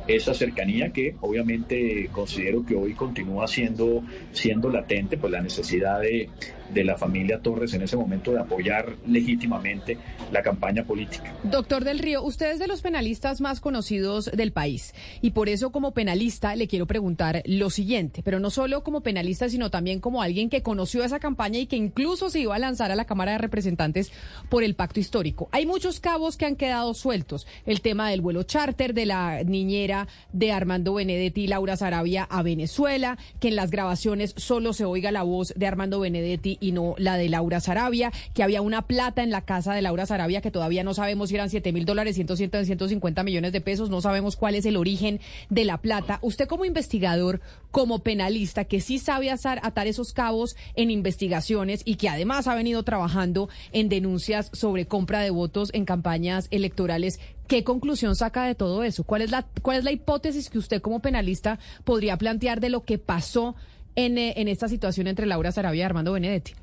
esa 0.07 0.33
cercanía 0.33 0.91
que 0.91 1.15
obviamente 1.21 2.09
considero 2.11 2.65
que 2.65 2.75
hoy 2.75 2.93
continúa 2.93 3.47
siendo, 3.47 4.03
siendo 4.31 4.69
latente, 4.69 5.17
pues 5.17 5.31
la 5.31 5.41
necesidad 5.41 6.01
de, 6.01 6.29
de 6.73 6.83
la 6.83 6.97
familia 6.97 7.39
Torres 7.39 7.73
en 7.73 7.83
ese 7.83 7.95
momento 7.95 8.31
de 8.31 8.39
apoyar 8.39 8.95
legítimamente 9.07 9.97
la 10.31 10.41
campaña 10.41 10.83
política. 10.83 11.33
Doctor 11.43 11.83
del 11.83 11.99
Río, 11.99 12.23
usted 12.23 12.51
es 12.51 12.59
de 12.59 12.67
los 12.67 12.81
penalistas 12.81 13.41
más 13.41 13.61
conocidos 13.61 14.29
del 14.33 14.51
país 14.51 14.93
y 15.21 15.31
por 15.31 15.49
eso 15.49 15.71
como 15.71 15.93
penalista 15.93 16.55
le 16.55 16.67
quiero 16.67 16.85
preguntar 16.85 17.43
lo 17.45 17.69
siguiente, 17.69 18.21
pero 18.23 18.39
no 18.39 18.49
solo 18.49 18.83
como 18.83 19.01
penalista, 19.01 19.49
sino 19.49 19.69
también 19.69 19.99
como 19.99 20.21
alguien 20.21 20.49
que 20.49 20.63
conoció 20.63 21.03
esa 21.03 21.19
campaña 21.19 21.59
y 21.59 21.67
que 21.67 21.75
incluso 21.75 22.29
se 22.29 22.39
iba 22.39 22.55
a 22.55 22.59
lanzar 22.59 22.91
a 22.91 22.95
la 22.95 23.05
Cámara 23.05 23.33
de 23.33 23.37
Representantes 23.37 24.11
por 24.49 24.63
el 24.63 24.75
pacto 24.75 24.99
histórico. 24.99 25.47
Hay 25.51 25.65
muchos 25.65 25.99
cabos 25.99 26.37
que 26.37 26.45
han 26.45 26.55
quedado 26.55 26.93
sueltos, 26.93 27.47
el 27.65 27.81
tema 27.81 28.09
del 28.09 28.21
vuelo 28.21 28.43
charter, 28.43 28.93
de 28.93 29.05
la 29.05 29.43
niñera 29.43 29.92
de 30.31 30.51
Armando 30.51 30.93
Benedetti 30.93 31.43
y 31.43 31.47
Laura 31.47 31.77
Sarabia 31.77 32.23
a 32.23 32.41
Venezuela, 32.43 33.17
que 33.39 33.49
en 33.49 33.55
las 33.55 33.71
grabaciones 33.71 34.33
solo 34.37 34.73
se 34.73 34.85
oiga 34.85 35.11
la 35.11 35.23
voz 35.23 35.53
de 35.55 35.67
Armando 35.67 35.99
Benedetti 35.99 36.57
y 36.59 36.71
no 36.71 36.95
la 36.97 37.17
de 37.17 37.29
Laura 37.29 37.59
Sarabia, 37.59 38.11
que 38.33 38.43
había 38.43 38.61
una 38.61 38.83
plata 38.83 39.23
en 39.23 39.29
la 39.29 39.41
casa 39.41 39.73
de 39.73 39.81
Laura 39.81 40.05
Sarabia 40.05 40.41
que 40.41 40.51
todavía 40.51 40.83
no 40.83 40.93
sabemos 40.93 41.29
si 41.29 41.35
eran 41.35 41.49
7 41.49 41.71
mil 41.71 41.85
dólares, 41.85 42.15
150 42.15 43.23
millones 43.23 43.51
de 43.51 43.61
pesos, 43.61 43.89
no 43.89 44.01
sabemos 44.01 44.35
cuál 44.35 44.55
es 44.55 44.65
el 44.65 44.77
origen 44.77 45.19
de 45.49 45.65
la 45.65 45.77
plata. 45.77 46.19
Usted 46.21 46.47
como 46.47 46.65
investigador, 46.65 47.41
como 47.71 47.99
penalista, 47.99 48.65
que 48.65 48.81
sí 48.81 48.99
sabe 48.99 49.29
atar 49.31 49.87
esos 49.87 50.13
cabos 50.13 50.55
en 50.75 50.91
investigaciones 50.91 51.81
y 51.85 51.95
que 51.95 52.09
además 52.09 52.47
ha 52.47 52.55
venido 52.55 52.83
trabajando 52.83 53.49
en 53.71 53.89
denuncias 53.89 54.49
sobre 54.53 54.85
compra 54.85 55.21
de 55.21 55.29
votos 55.29 55.69
en 55.73 55.85
campañas 55.85 56.47
electorales, 56.51 57.19
¿Qué 57.47 57.63
conclusión 57.63 58.15
saca 58.15 58.45
de 58.45 58.55
todo 58.55 58.83
eso? 58.83 59.03
¿Cuál 59.03 59.21
es 59.21 59.31
la, 59.31 59.45
cuál 59.61 59.77
es 59.77 59.83
la 59.83 59.91
hipótesis 59.91 60.49
que 60.49 60.57
usted 60.57 60.81
como 60.81 61.01
penalista 61.01 61.59
podría 61.83 62.17
plantear 62.17 62.59
de 62.59 62.69
lo 62.69 62.83
que 62.83 62.97
pasó 62.97 63.55
en, 63.95 64.17
eh, 64.17 64.33
en 64.37 64.47
esta 64.47 64.67
situación 64.67 65.07
entre 65.07 65.25
Laura 65.25 65.51
Sarabia 65.51 65.81
y 65.81 65.83
Armando 65.83 66.13
Benedetti? 66.13 66.53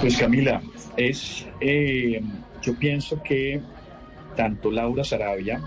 Pues 0.00 0.16
Camila, 0.16 0.62
es, 0.96 1.46
eh, 1.60 2.22
yo 2.62 2.78
pienso 2.78 3.22
que 3.22 3.60
tanto 4.36 4.70
Laura 4.70 5.04
Sarabia 5.04 5.60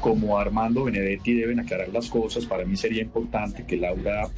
como 0.00 0.38
Armando 0.38 0.84
Benedetti 0.84 1.34
deben 1.34 1.60
aclarar 1.60 1.88
las 1.88 2.08
cosas. 2.08 2.44
Para 2.46 2.64
mí 2.64 2.76
sería 2.76 3.02
importante 3.02 3.64
que 3.64 3.76
Laura 3.76 4.28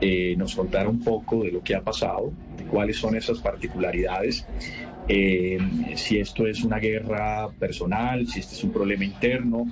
eh, 0.00 0.34
nos 0.36 0.54
contara 0.54 0.88
un 0.88 1.02
poco 1.02 1.42
de 1.42 1.52
lo 1.52 1.62
que 1.62 1.74
ha 1.74 1.82
pasado, 1.82 2.32
de 2.56 2.64
cuáles 2.64 2.96
son 2.96 3.16
esas 3.16 3.38
particularidades, 3.40 4.46
eh, 5.12 5.58
si 5.96 6.20
esto 6.20 6.46
es 6.46 6.62
una 6.62 6.78
guerra 6.78 7.50
personal, 7.58 8.28
si 8.28 8.38
este 8.38 8.54
es 8.54 8.62
un 8.62 8.70
problema 8.70 9.04
interno, 9.04 9.66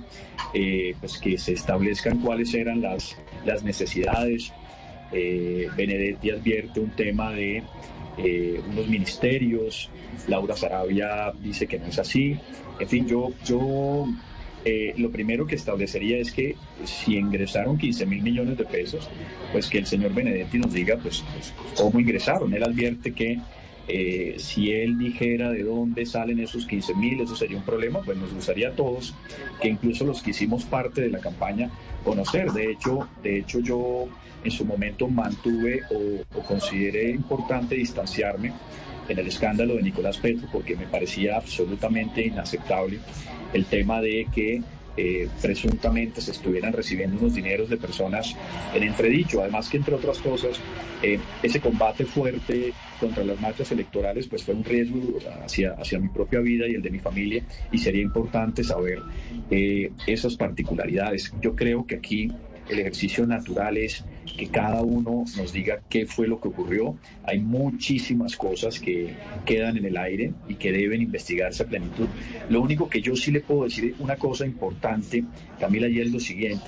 eh, 0.53 0.95
pues 0.99 1.17
que 1.17 1.37
se 1.37 1.53
establezcan 1.53 2.19
cuáles 2.19 2.53
eran 2.53 2.81
las, 2.81 3.15
las 3.45 3.63
necesidades. 3.63 4.51
Eh, 5.13 5.69
Benedetti 5.77 6.31
advierte 6.31 6.81
un 6.81 6.89
tema 6.89 7.31
de 7.31 7.63
eh, 8.17 8.61
unos 8.69 8.89
ministerios, 8.89 9.89
Laura 10.27 10.57
Sarabia 10.57 11.31
dice 11.41 11.67
que 11.67 11.79
no 11.79 11.85
es 11.85 11.99
así. 11.99 12.37
En 12.77 12.89
fin, 12.89 13.07
yo, 13.07 13.29
yo 13.45 14.07
eh, 14.65 14.93
lo 14.97 15.09
primero 15.09 15.47
que 15.47 15.55
establecería 15.55 16.17
es 16.17 16.33
que 16.33 16.57
si 16.83 17.15
ingresaron 17.15 17.77
15 17.77 18.05
mil 18.05 18.21
millones 18.21 18.57
de 18.57 18.65
pesos, 18.65 19.09
pues 19.53 19.69
que 19.69 19.77
el 19.77 19.85
señor 19.85 20.13
Benedetti 20.13 20.57
nos 20.57 20.73
diga 20.73 20.97
pues, 20.97 21.23
pues 21.33 21.53
cómo 21.77 21.97
ingresaron. 21.97 22.53
Él 22.53 22.63
advierte 22.63 23.13
que 23.13 23.39
eh, 23.89 24.35
si 24.37 24.71
él 24.71 24.97
dijera 24.97 25.49
de 25.49 25.63
dónde 25.63 26.05
salen 26.05 26.39
esos 26.39 26.65
15 26.65 26.93
mil, 26.95 27.21
eso 27.21 27.35
sería 27.35 27.57
un 27.57 27.63
problema, 27.63 28.01
pues 28.01 28.17
nos 28.17 28.31
gustaría 28.33 28.69
a 28.69 28.71
todos, 28.73 29.15
que 29.59 29.67
incluso 29.67 30.05
los 30.05 30.21
que 30.21 30.29
hicimos 30.29 30.63
parte 30.63 31.01
de 31.01 31.09
la 31.09 31.19
campaña, 31.19 31.71
conocer. 32.03 32.51
De 32.51 32.71
hecho, 32.71 33.07
de 33.23 33.39
hecho 33.39 33.59
yo 33.59 34.07
en 34.43 34.51
su 34.51 34.63
momento 34.63 35.07
mantuve 35.07 35.81
o, 35.89 36.37
o 36.37 36.41
consideré 36.43 37.09
importante 37.09 37.75
distanciarme 37.75 38.53
en 39.09 39.17
el 39.17 39.27
escándalo 39.27 39.75
de 39.75 39.81
Nicolás 39.81 40.17
Petro 40.17 40.47
porque 40.51 40.75
me 40.75 40.85
parecía 40.85 41.35
absolutamente 41.35 42.25
inaceptable 42.25 42.99
el 43.53 43.65
tema 43.65 44.01
de 44.01 44.27
que 44.33 44.61
eh, 44.97 45.27
presuntamente 45.41 46.21
se 46.21 46.31
estuvieran 46.31 46.73
recibiendo 46.73 47.17
unos 47.17 47.35
dineros 47.35 47.69
de 47.69 47.77
personas 47.77 48.35
en 48.73 48.83
entredicho. 48.83 49.41
Además 49.41 49.69
que, 49.69 49.77
entre 49.77 49.95
otras 49.95 50.19
cosas, 50.19 50.59
eh, 51.01 51.19
ese 51.41 51.59
combate 51.59 52.05
fuerte 52.05 52.73
contra 52.99 53.23
las 53.23 53.39
marchas 53.39 53.71
electorales 53.71 54.27
pues 54.27 54.43
fue 54.43 54.53
un 54.53 54.63
riesgo 54.63 54.99
hacia, 55.43 55.71
hacia 55.73 55.99
mi 55.99 56.09
propia 56.09 56.39
vida 56.39 56.67
y 56.67 56.73
el 56.73 56.81
de 56.81 56.89
mi 56.89 56.99
familia 56.99 57.43
y 57.71 57.77
sería 57.77 58.01
importante 58.01 58.63
saber 58.63 59.01
eh, 59.49 59.91
esas 60.05 60.35
particularidades. 60.35 61.33
Yo 61.41 61.55
creo 61.55 61.85
que 61.87 61.95
aquí 61.95 62.29
el 62.69 62.79
ejercicio 62.79 63.25
natural 63.25 63.77
es 63.77 64.05
que 64.37 64.47
cada 64.47 64.81
uno 64.81 65.25
nos 65.37 65.53
diga 65.53 65.81
qué 65.89 66.05
fue 66.05 66.27
lo 66.27 66.39
que 66.39 66.47
ocurrió. 66.47 66.97
Hay 67.23 67.39
muchísimas 67.39 68.35
cosas 68.35 68.79
que 68.79 69.13
quedan 69.45 69.77
en 69.77 69.85
el 69.85 69.97
aire 69.97 70.33
y 70.47 70.55
que 70.55 70.71
deben 70.71 71.01
investigarse 71.01 71.63
a 71.63 71.67
plenitud. 71.67 72.07
Lo 72.49 72.61
único 72.61 72.89
que 72.89 73.01
yo 73.01 73.15
sí 73.15 73.31
le 73.31 73.41
puedo 73.41 73.63
decir, 73.63 73.95
una 73.99 74.15
cosa 74.15 74.45
importante, 74.45 75.23
Camila, 75.59 75.87
y 75.87 75.99
es 75.99 76.11
lo 76.11 76.19
siguiente, 76.19 76.65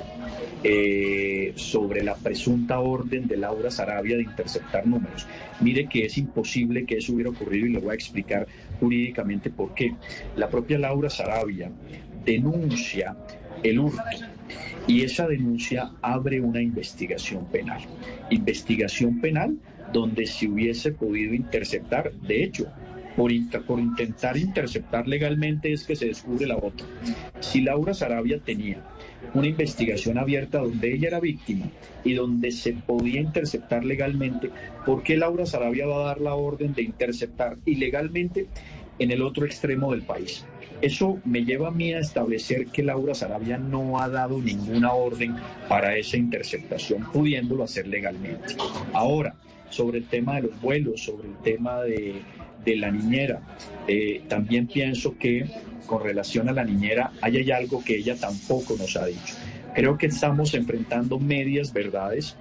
eh, 0.64 1.54
sobre 1.56 2.04
la 2.04 2.16
presunta 2.16 2.80
orden 2.80 3.28
de 3.28 3.38
Laura 3.38 3.72
Sarabia 3.72 4.16
de 4.18 4.24
interceptar 4.24 4.86
números. 4.86 5.26
Mire 5.60 5.88
que 5.88 6.06
es 6.06 6.18
imposible 6.18 6.86
que 6.86 6.98
eso 6.98 7.14
hubiera 7.14 7.32
ocurrido 7.32 7.68
y 7.68 7.70
le 7.72 7.80
voy 7.80 7.92
a 7.92 7.96
explicar 7.96 8.48
jurídicamente 8.80 9.50
por 9.50 9.74
qué. 9.74 9.96
La 10.36 10.50
propia 10.50 10.78
Laura 10.78 11.10
Sarabia 11.10 11.72
denuncia 12.26 13.16
el 13.64 13.80
hurto 13.80 14.02
y 14.88 15.04
esa 15.04 15.28
denuncia 15.28 15.92
abre 16.02 16.42
una 16.42 16.62
investigación 16.62 17.46
penal. 17.46 17.82
Investigación 18.30 19.20
penal 19.22 19.58
donde 19.94 20.26
se 20.26 20.48
hubiese 20.48 20.92
podido 20.92 21.34
interceptar, 21.34 22.12
de 22.14 22.44
hecho, 22.44 22.68
por, 23.16 23.32
por, 23.66 23.80
intentar 23.80 24.38
interceptar 24.38 25.08
legalmente 25.08 25.74
es 25.74 25.84
que 25.84 25.96
se 25.96 26.08
descubre 26.08 26.48
la 26.48 26.58
otra. 26.58 26.88
Si 27.40 27.62
Laura 27.62 27.94
Sarabia 27.94 28.40
tenía 28.40 28.84
una 29.34 29.48
investigación 29.48 30.18
abierta 30.18 30.60
donde 30.60 30.94
ella 30.94 31.10
era 31.10 31.20
víctima 31.20 31.66
y 32.04 32.14
donde 32.14 32.52
se 32.52 32.74
podía 32.74 33.20
interceptar 33.20 33.84
legalmente, 33.84 34.50
¿por 34.86 35.04
qué 35.04 35.18
Laura 35.18 35.46
Sarabia 35.46 35.88
va 35.88 36.04
a 36.04 36.08
dar 36.08 36.22
la 36.22 36.36
orden 36.36 36.74
de 36.74 36.84
interceptar 36.84 37.58
ilegalmente 37.66 38.48
en 39.02 39.12
el 39.12 39.22
otro 39.22 39.46
extremo 39.46 39.92
del 39.92 40.04
país? 40.04 40.46
Eso 40.82 41.20
me 41.26 41.46
lleva 41.46 41.68
a 41.68 41.72
mí 41.72 41.94
a 41.94 42.00
establecer 42.00 42.68
que 42.68 42.82
Laura 42.82 43.14
Sarabia 43.14 43.58
no 43.58 44.00
ha 44.00 44.10
dado 44.10 44.40
ninguna 44.40 44.94
orden 44.94 45.36
para 45.70 45.96
esa 45.96 46.18
interceptación, 46.18 47.04
pudiéndolo 47.12 47.64
hacer 47.64 47.88
legalmente. 47.88 48.56
Ahora, 48.94 49.36
sobre 49.70 50.00
el 50.00 50.06
tema 50.08 50.36
de 50.36 50.44
los 50.44 50.60
vuelos, 50.60 51.04
sobre 51.04 51.28
el 51.28 51.38
tema 51.44 51.82
de, 51.82 52.22
de 52.64 52.76
la 52.76 52.92
niñera. 52.92 53.42
Eh, 53.88 54.22
también 54.28 54.68
pienso 54.68 55.18
que 55.18 55.46
con 55.86 56.04
relación 56.04 56.48
a 56.50 56.54
la 56.54 56.64
niñera, 56.64 57.12
ahí 57.22 57.38
hay 57.38 57.52
algo 57.52 57.84
que 57.84 57.98
ella 57.98 58.16
tampoco 58.16 58.76
nos 58.78 58.96
ha 58.96 59.06
dicho. 59.06 59.36
Creo 59.74 59.98
que 59.98 60.08
estamos 60.08 60.54
enfrentando 60.54 61.20
medias 61.20 61.74
verdades 61.74 62.36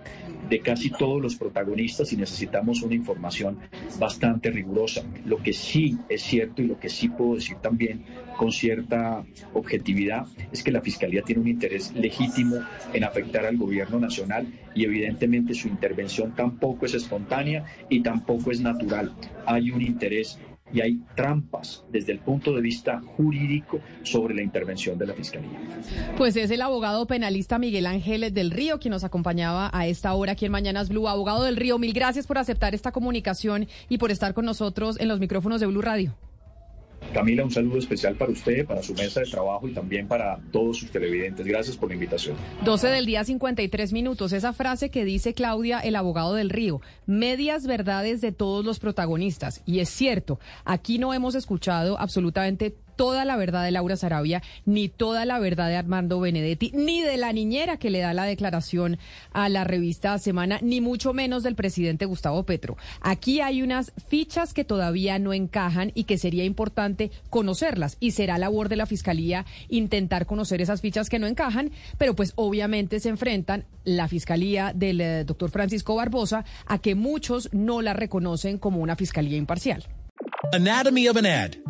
de 0.51 0.61
casi 0.61 0.91
todos 0.91 1.23
los 1.23 1.37
protagonistas 1.37 2.13
y 2.13 2.17
necesitamos 2.17 2.83
una 2.83 2.95
información 2.95 3.59
bastante 3.99 4.51
rigurosa. 4.51 5.03
Lo 5.25 5.39
que 5.39 5.53
sí 5.53 5.97
es 6.09 6.23
cierto 6.23 6.61
y 6.61 6.67
lo 6.67 6.79
que 6.79 6.89
sí 6.89 7.09
puedo 7.09 7.37
decir 7.37 7.57
también 7.59 8.05
con 8.37 8.51
cierta 8.51 9.25
objetividad 9.55 10.27
es 10.51 10.63
que 10.63 10.73
la 10.73 10.81
Fiscalía 10.81 11.23
tiene 11.23 11.43
un 11.43 11.49
interés 11.49 11.93
legítimo 11.95 12.57
en 12.93 13.05
afectar 13.05 13.47
al 13.47 13.57
gobierno 13.57 14.01
nacional 14.01 14.47
y 14.75 14.85
evidentemente 14.85 15.55
su 15.55 15.69
intervención 15.69 16.35
tampoco 16.35 16.87
es 16.87 16.95
espontánea 16.95 17.65
y 17.89 18.01
tampoco 18.01 18.51
es 18.51 18.61
natural. 18.61 19.15
Hay 19.47 19.71
un 19.71 19.83
interés 19.83 20.39
y 20.73 20.81
hay 20.81 21.01
trampas 21.15 21.85
desde 21.91 22.13
el 22.13 22.19
punto 22.19 22.55
de 22.55 22.61
vista 22.61 23.01
jurídico 23.17 23.81
sobre 24.03 24.35
la 24.35 24.43
intervención 24.43 24.99
de 24.99 25.07
la 25.07 25.15
Fiscalía. 25.15 25.59
Pues 26.17 26.37
es 26.37 26.51
el 26.51 26.63
abogado 26.63 27.07
penalista 27.07 27.59
Miguel 27.59 27.87
Ángeles 27.87 28.35
del 28.35 28.51
Río 28.51 28.79
quien 28.79 28.93
nos 28.93 29.05
acompañaba 29.05 29.71
a 29.73 29.87
esta 29.87 30.15
hora 30.15 30.33
aquí 30.33 30.47
en 30.47 30.53
Mañanas 30.53 30.89
Blue. 30.89 31.09
Abogado 31.09 31.45
del 31.45 31.57
Río, 31.57 31.79
mil 31.79 31.93
gracias 31.93 32.27
por 32.27 32.39
aceptar 32.39 32.75
esta 32.75 32.93
comunicación 32.93 33.69
y 33.89 33.99
por 33.99 34.11
estar 34.11 34.35
con 34.35 34.45
nosotros 34.45 35.01
en 35.01 35.09
los 35.09 35.21
micrófonos 35.21 35.61
de 35.61 35.67
Blue 35.67 35.83
Radio. 35.83 36.15
Camila, 37.13 37.45
un 37.45 37.51
saludo 37.51 37.79
especial 37.79 38.15
para 38.15 38.33
usted, 38.33 38.67
para 38.67 38.83
su 38.83 38.95
mesa 38.95 39.21
de 39.21 39.27
trabajo 39.27 39.69
y 39.69 39.73
también 39.73 40.07
para 40.07 40.39
todos 40.53 40.79
sus 40.79 40.91
televidentes. 40.91 41.47
Gracias 41.47 41.77
por 41.77 41.89
la 41.89 41.95
invitación. 41.95 42.37
12 42.65 42.89
del 42.89 43.07
día, 43.07 43.25
53 43.25 43.93
minutos. 43.93 44.33
Esa 44.33 44.53
frase 44.53 44.91
que 44.91 45.05
dice 45.05 45.35
Claudia, 45.35 45.81
el 45.81 45.97
abogado 45.97 46.35
del 46.35 46.51
río, 46.51 46.81
medias 47.07 47.67
verdades 47.67 48.21
de 48.21 48.33
todos 48.33 48.65
los 48.65 48.79
protagonistas. 48.79 49.63
Y 49.67 49.81
es 49.81 49.89
cierto, 49.89 50.39
aquí 50.65 50.99
no 50.99 51.13
hemos 51.13 51.35
escuchado 51.35 51.99
absolutamente 51.99 52.75
toda 53.01 53.25
la 53.25 53.37
verdad 53.37 53.65
de 53.65 53.71
Laura 53.71 53.97
Sarabia, 53.97 54.43
ni 54.67 54.91
toda 54.91 55.25
la 55.25 55.39
verdad 55.39 55.69
de 55.69 55.77
Armando 55.77 56.21
Benedetti, 56.21 56.71
ni 56.75 57.01
de 57.01 57.17
la 57.17 57.33
niñera 57.33 57.79
que 57.79 57.89
le 57.89 58.01
da 58.01 58.13
la 58.13 58.25
declaración 58.25 58.99
a 59.33 59.49
la 59.49 59.65
revista 59.65 60.19
Semana, 60.19 60.59
ni 60.61 60.83
mucho 60.83 61.15
menos 61.15 61.43
del 61.43 61.55
presidente 61.55 62.05
Gustavo 62.05 62.43
Petro. 62.43 62.77
Aquí 63.01 63.41
hay 63.41 63.63
unas 63.63 63.95
fichas 64.09 64.53
que 64.53 64.67
todavía 64.67 65.19
no 65.19 65.33
encajan 65.33 65.93
y 65.95 66.05
que 66.05 66.19
sería 66.19 66.45
importante 66.45 67.11
conocerlas 67.31 67.97
y 68.01 68.11
será 68.11 68.37
labor 68.37 68.69
de 68.69 68.77
la 68.77 68.85
Fiscalía 68.85 69.47
intentar 69.71 70.27
conocer 70.27 70.61
esas 70.61 70.83
fichas 70.83 71.09
que 71.09 71.19
no 71.19 71.27
encajan, 71.27 71.71
pero 71.97 72.15
pues 72.15 72.35
obviamente 72.37 73.01
se 73.01 73.09
enfrentan 73.09 73.65
la 73.83 74.09
Fiscalía 74.09 74.73
del 74.75 75.01
eh, 75.01 75.25
doctor 75.25 75.51
Francisco 75.51 75.95
Barbosa 75.95 76.45
a 76.67 76.77
que 76.77 76.95
muchos 76.95 77.49
no 77.55 77.81
la 77.81 77.95
reconocen 77.95 78.59
como 78.59 78.81
una 78.81 78.95
Fiscalía 78.95 79.39
imparcial. 79.39 79.87
Anatomy 80.53 81.09
of 81.09 81.17
an 81.17 81.25
ad. 81.25 81.70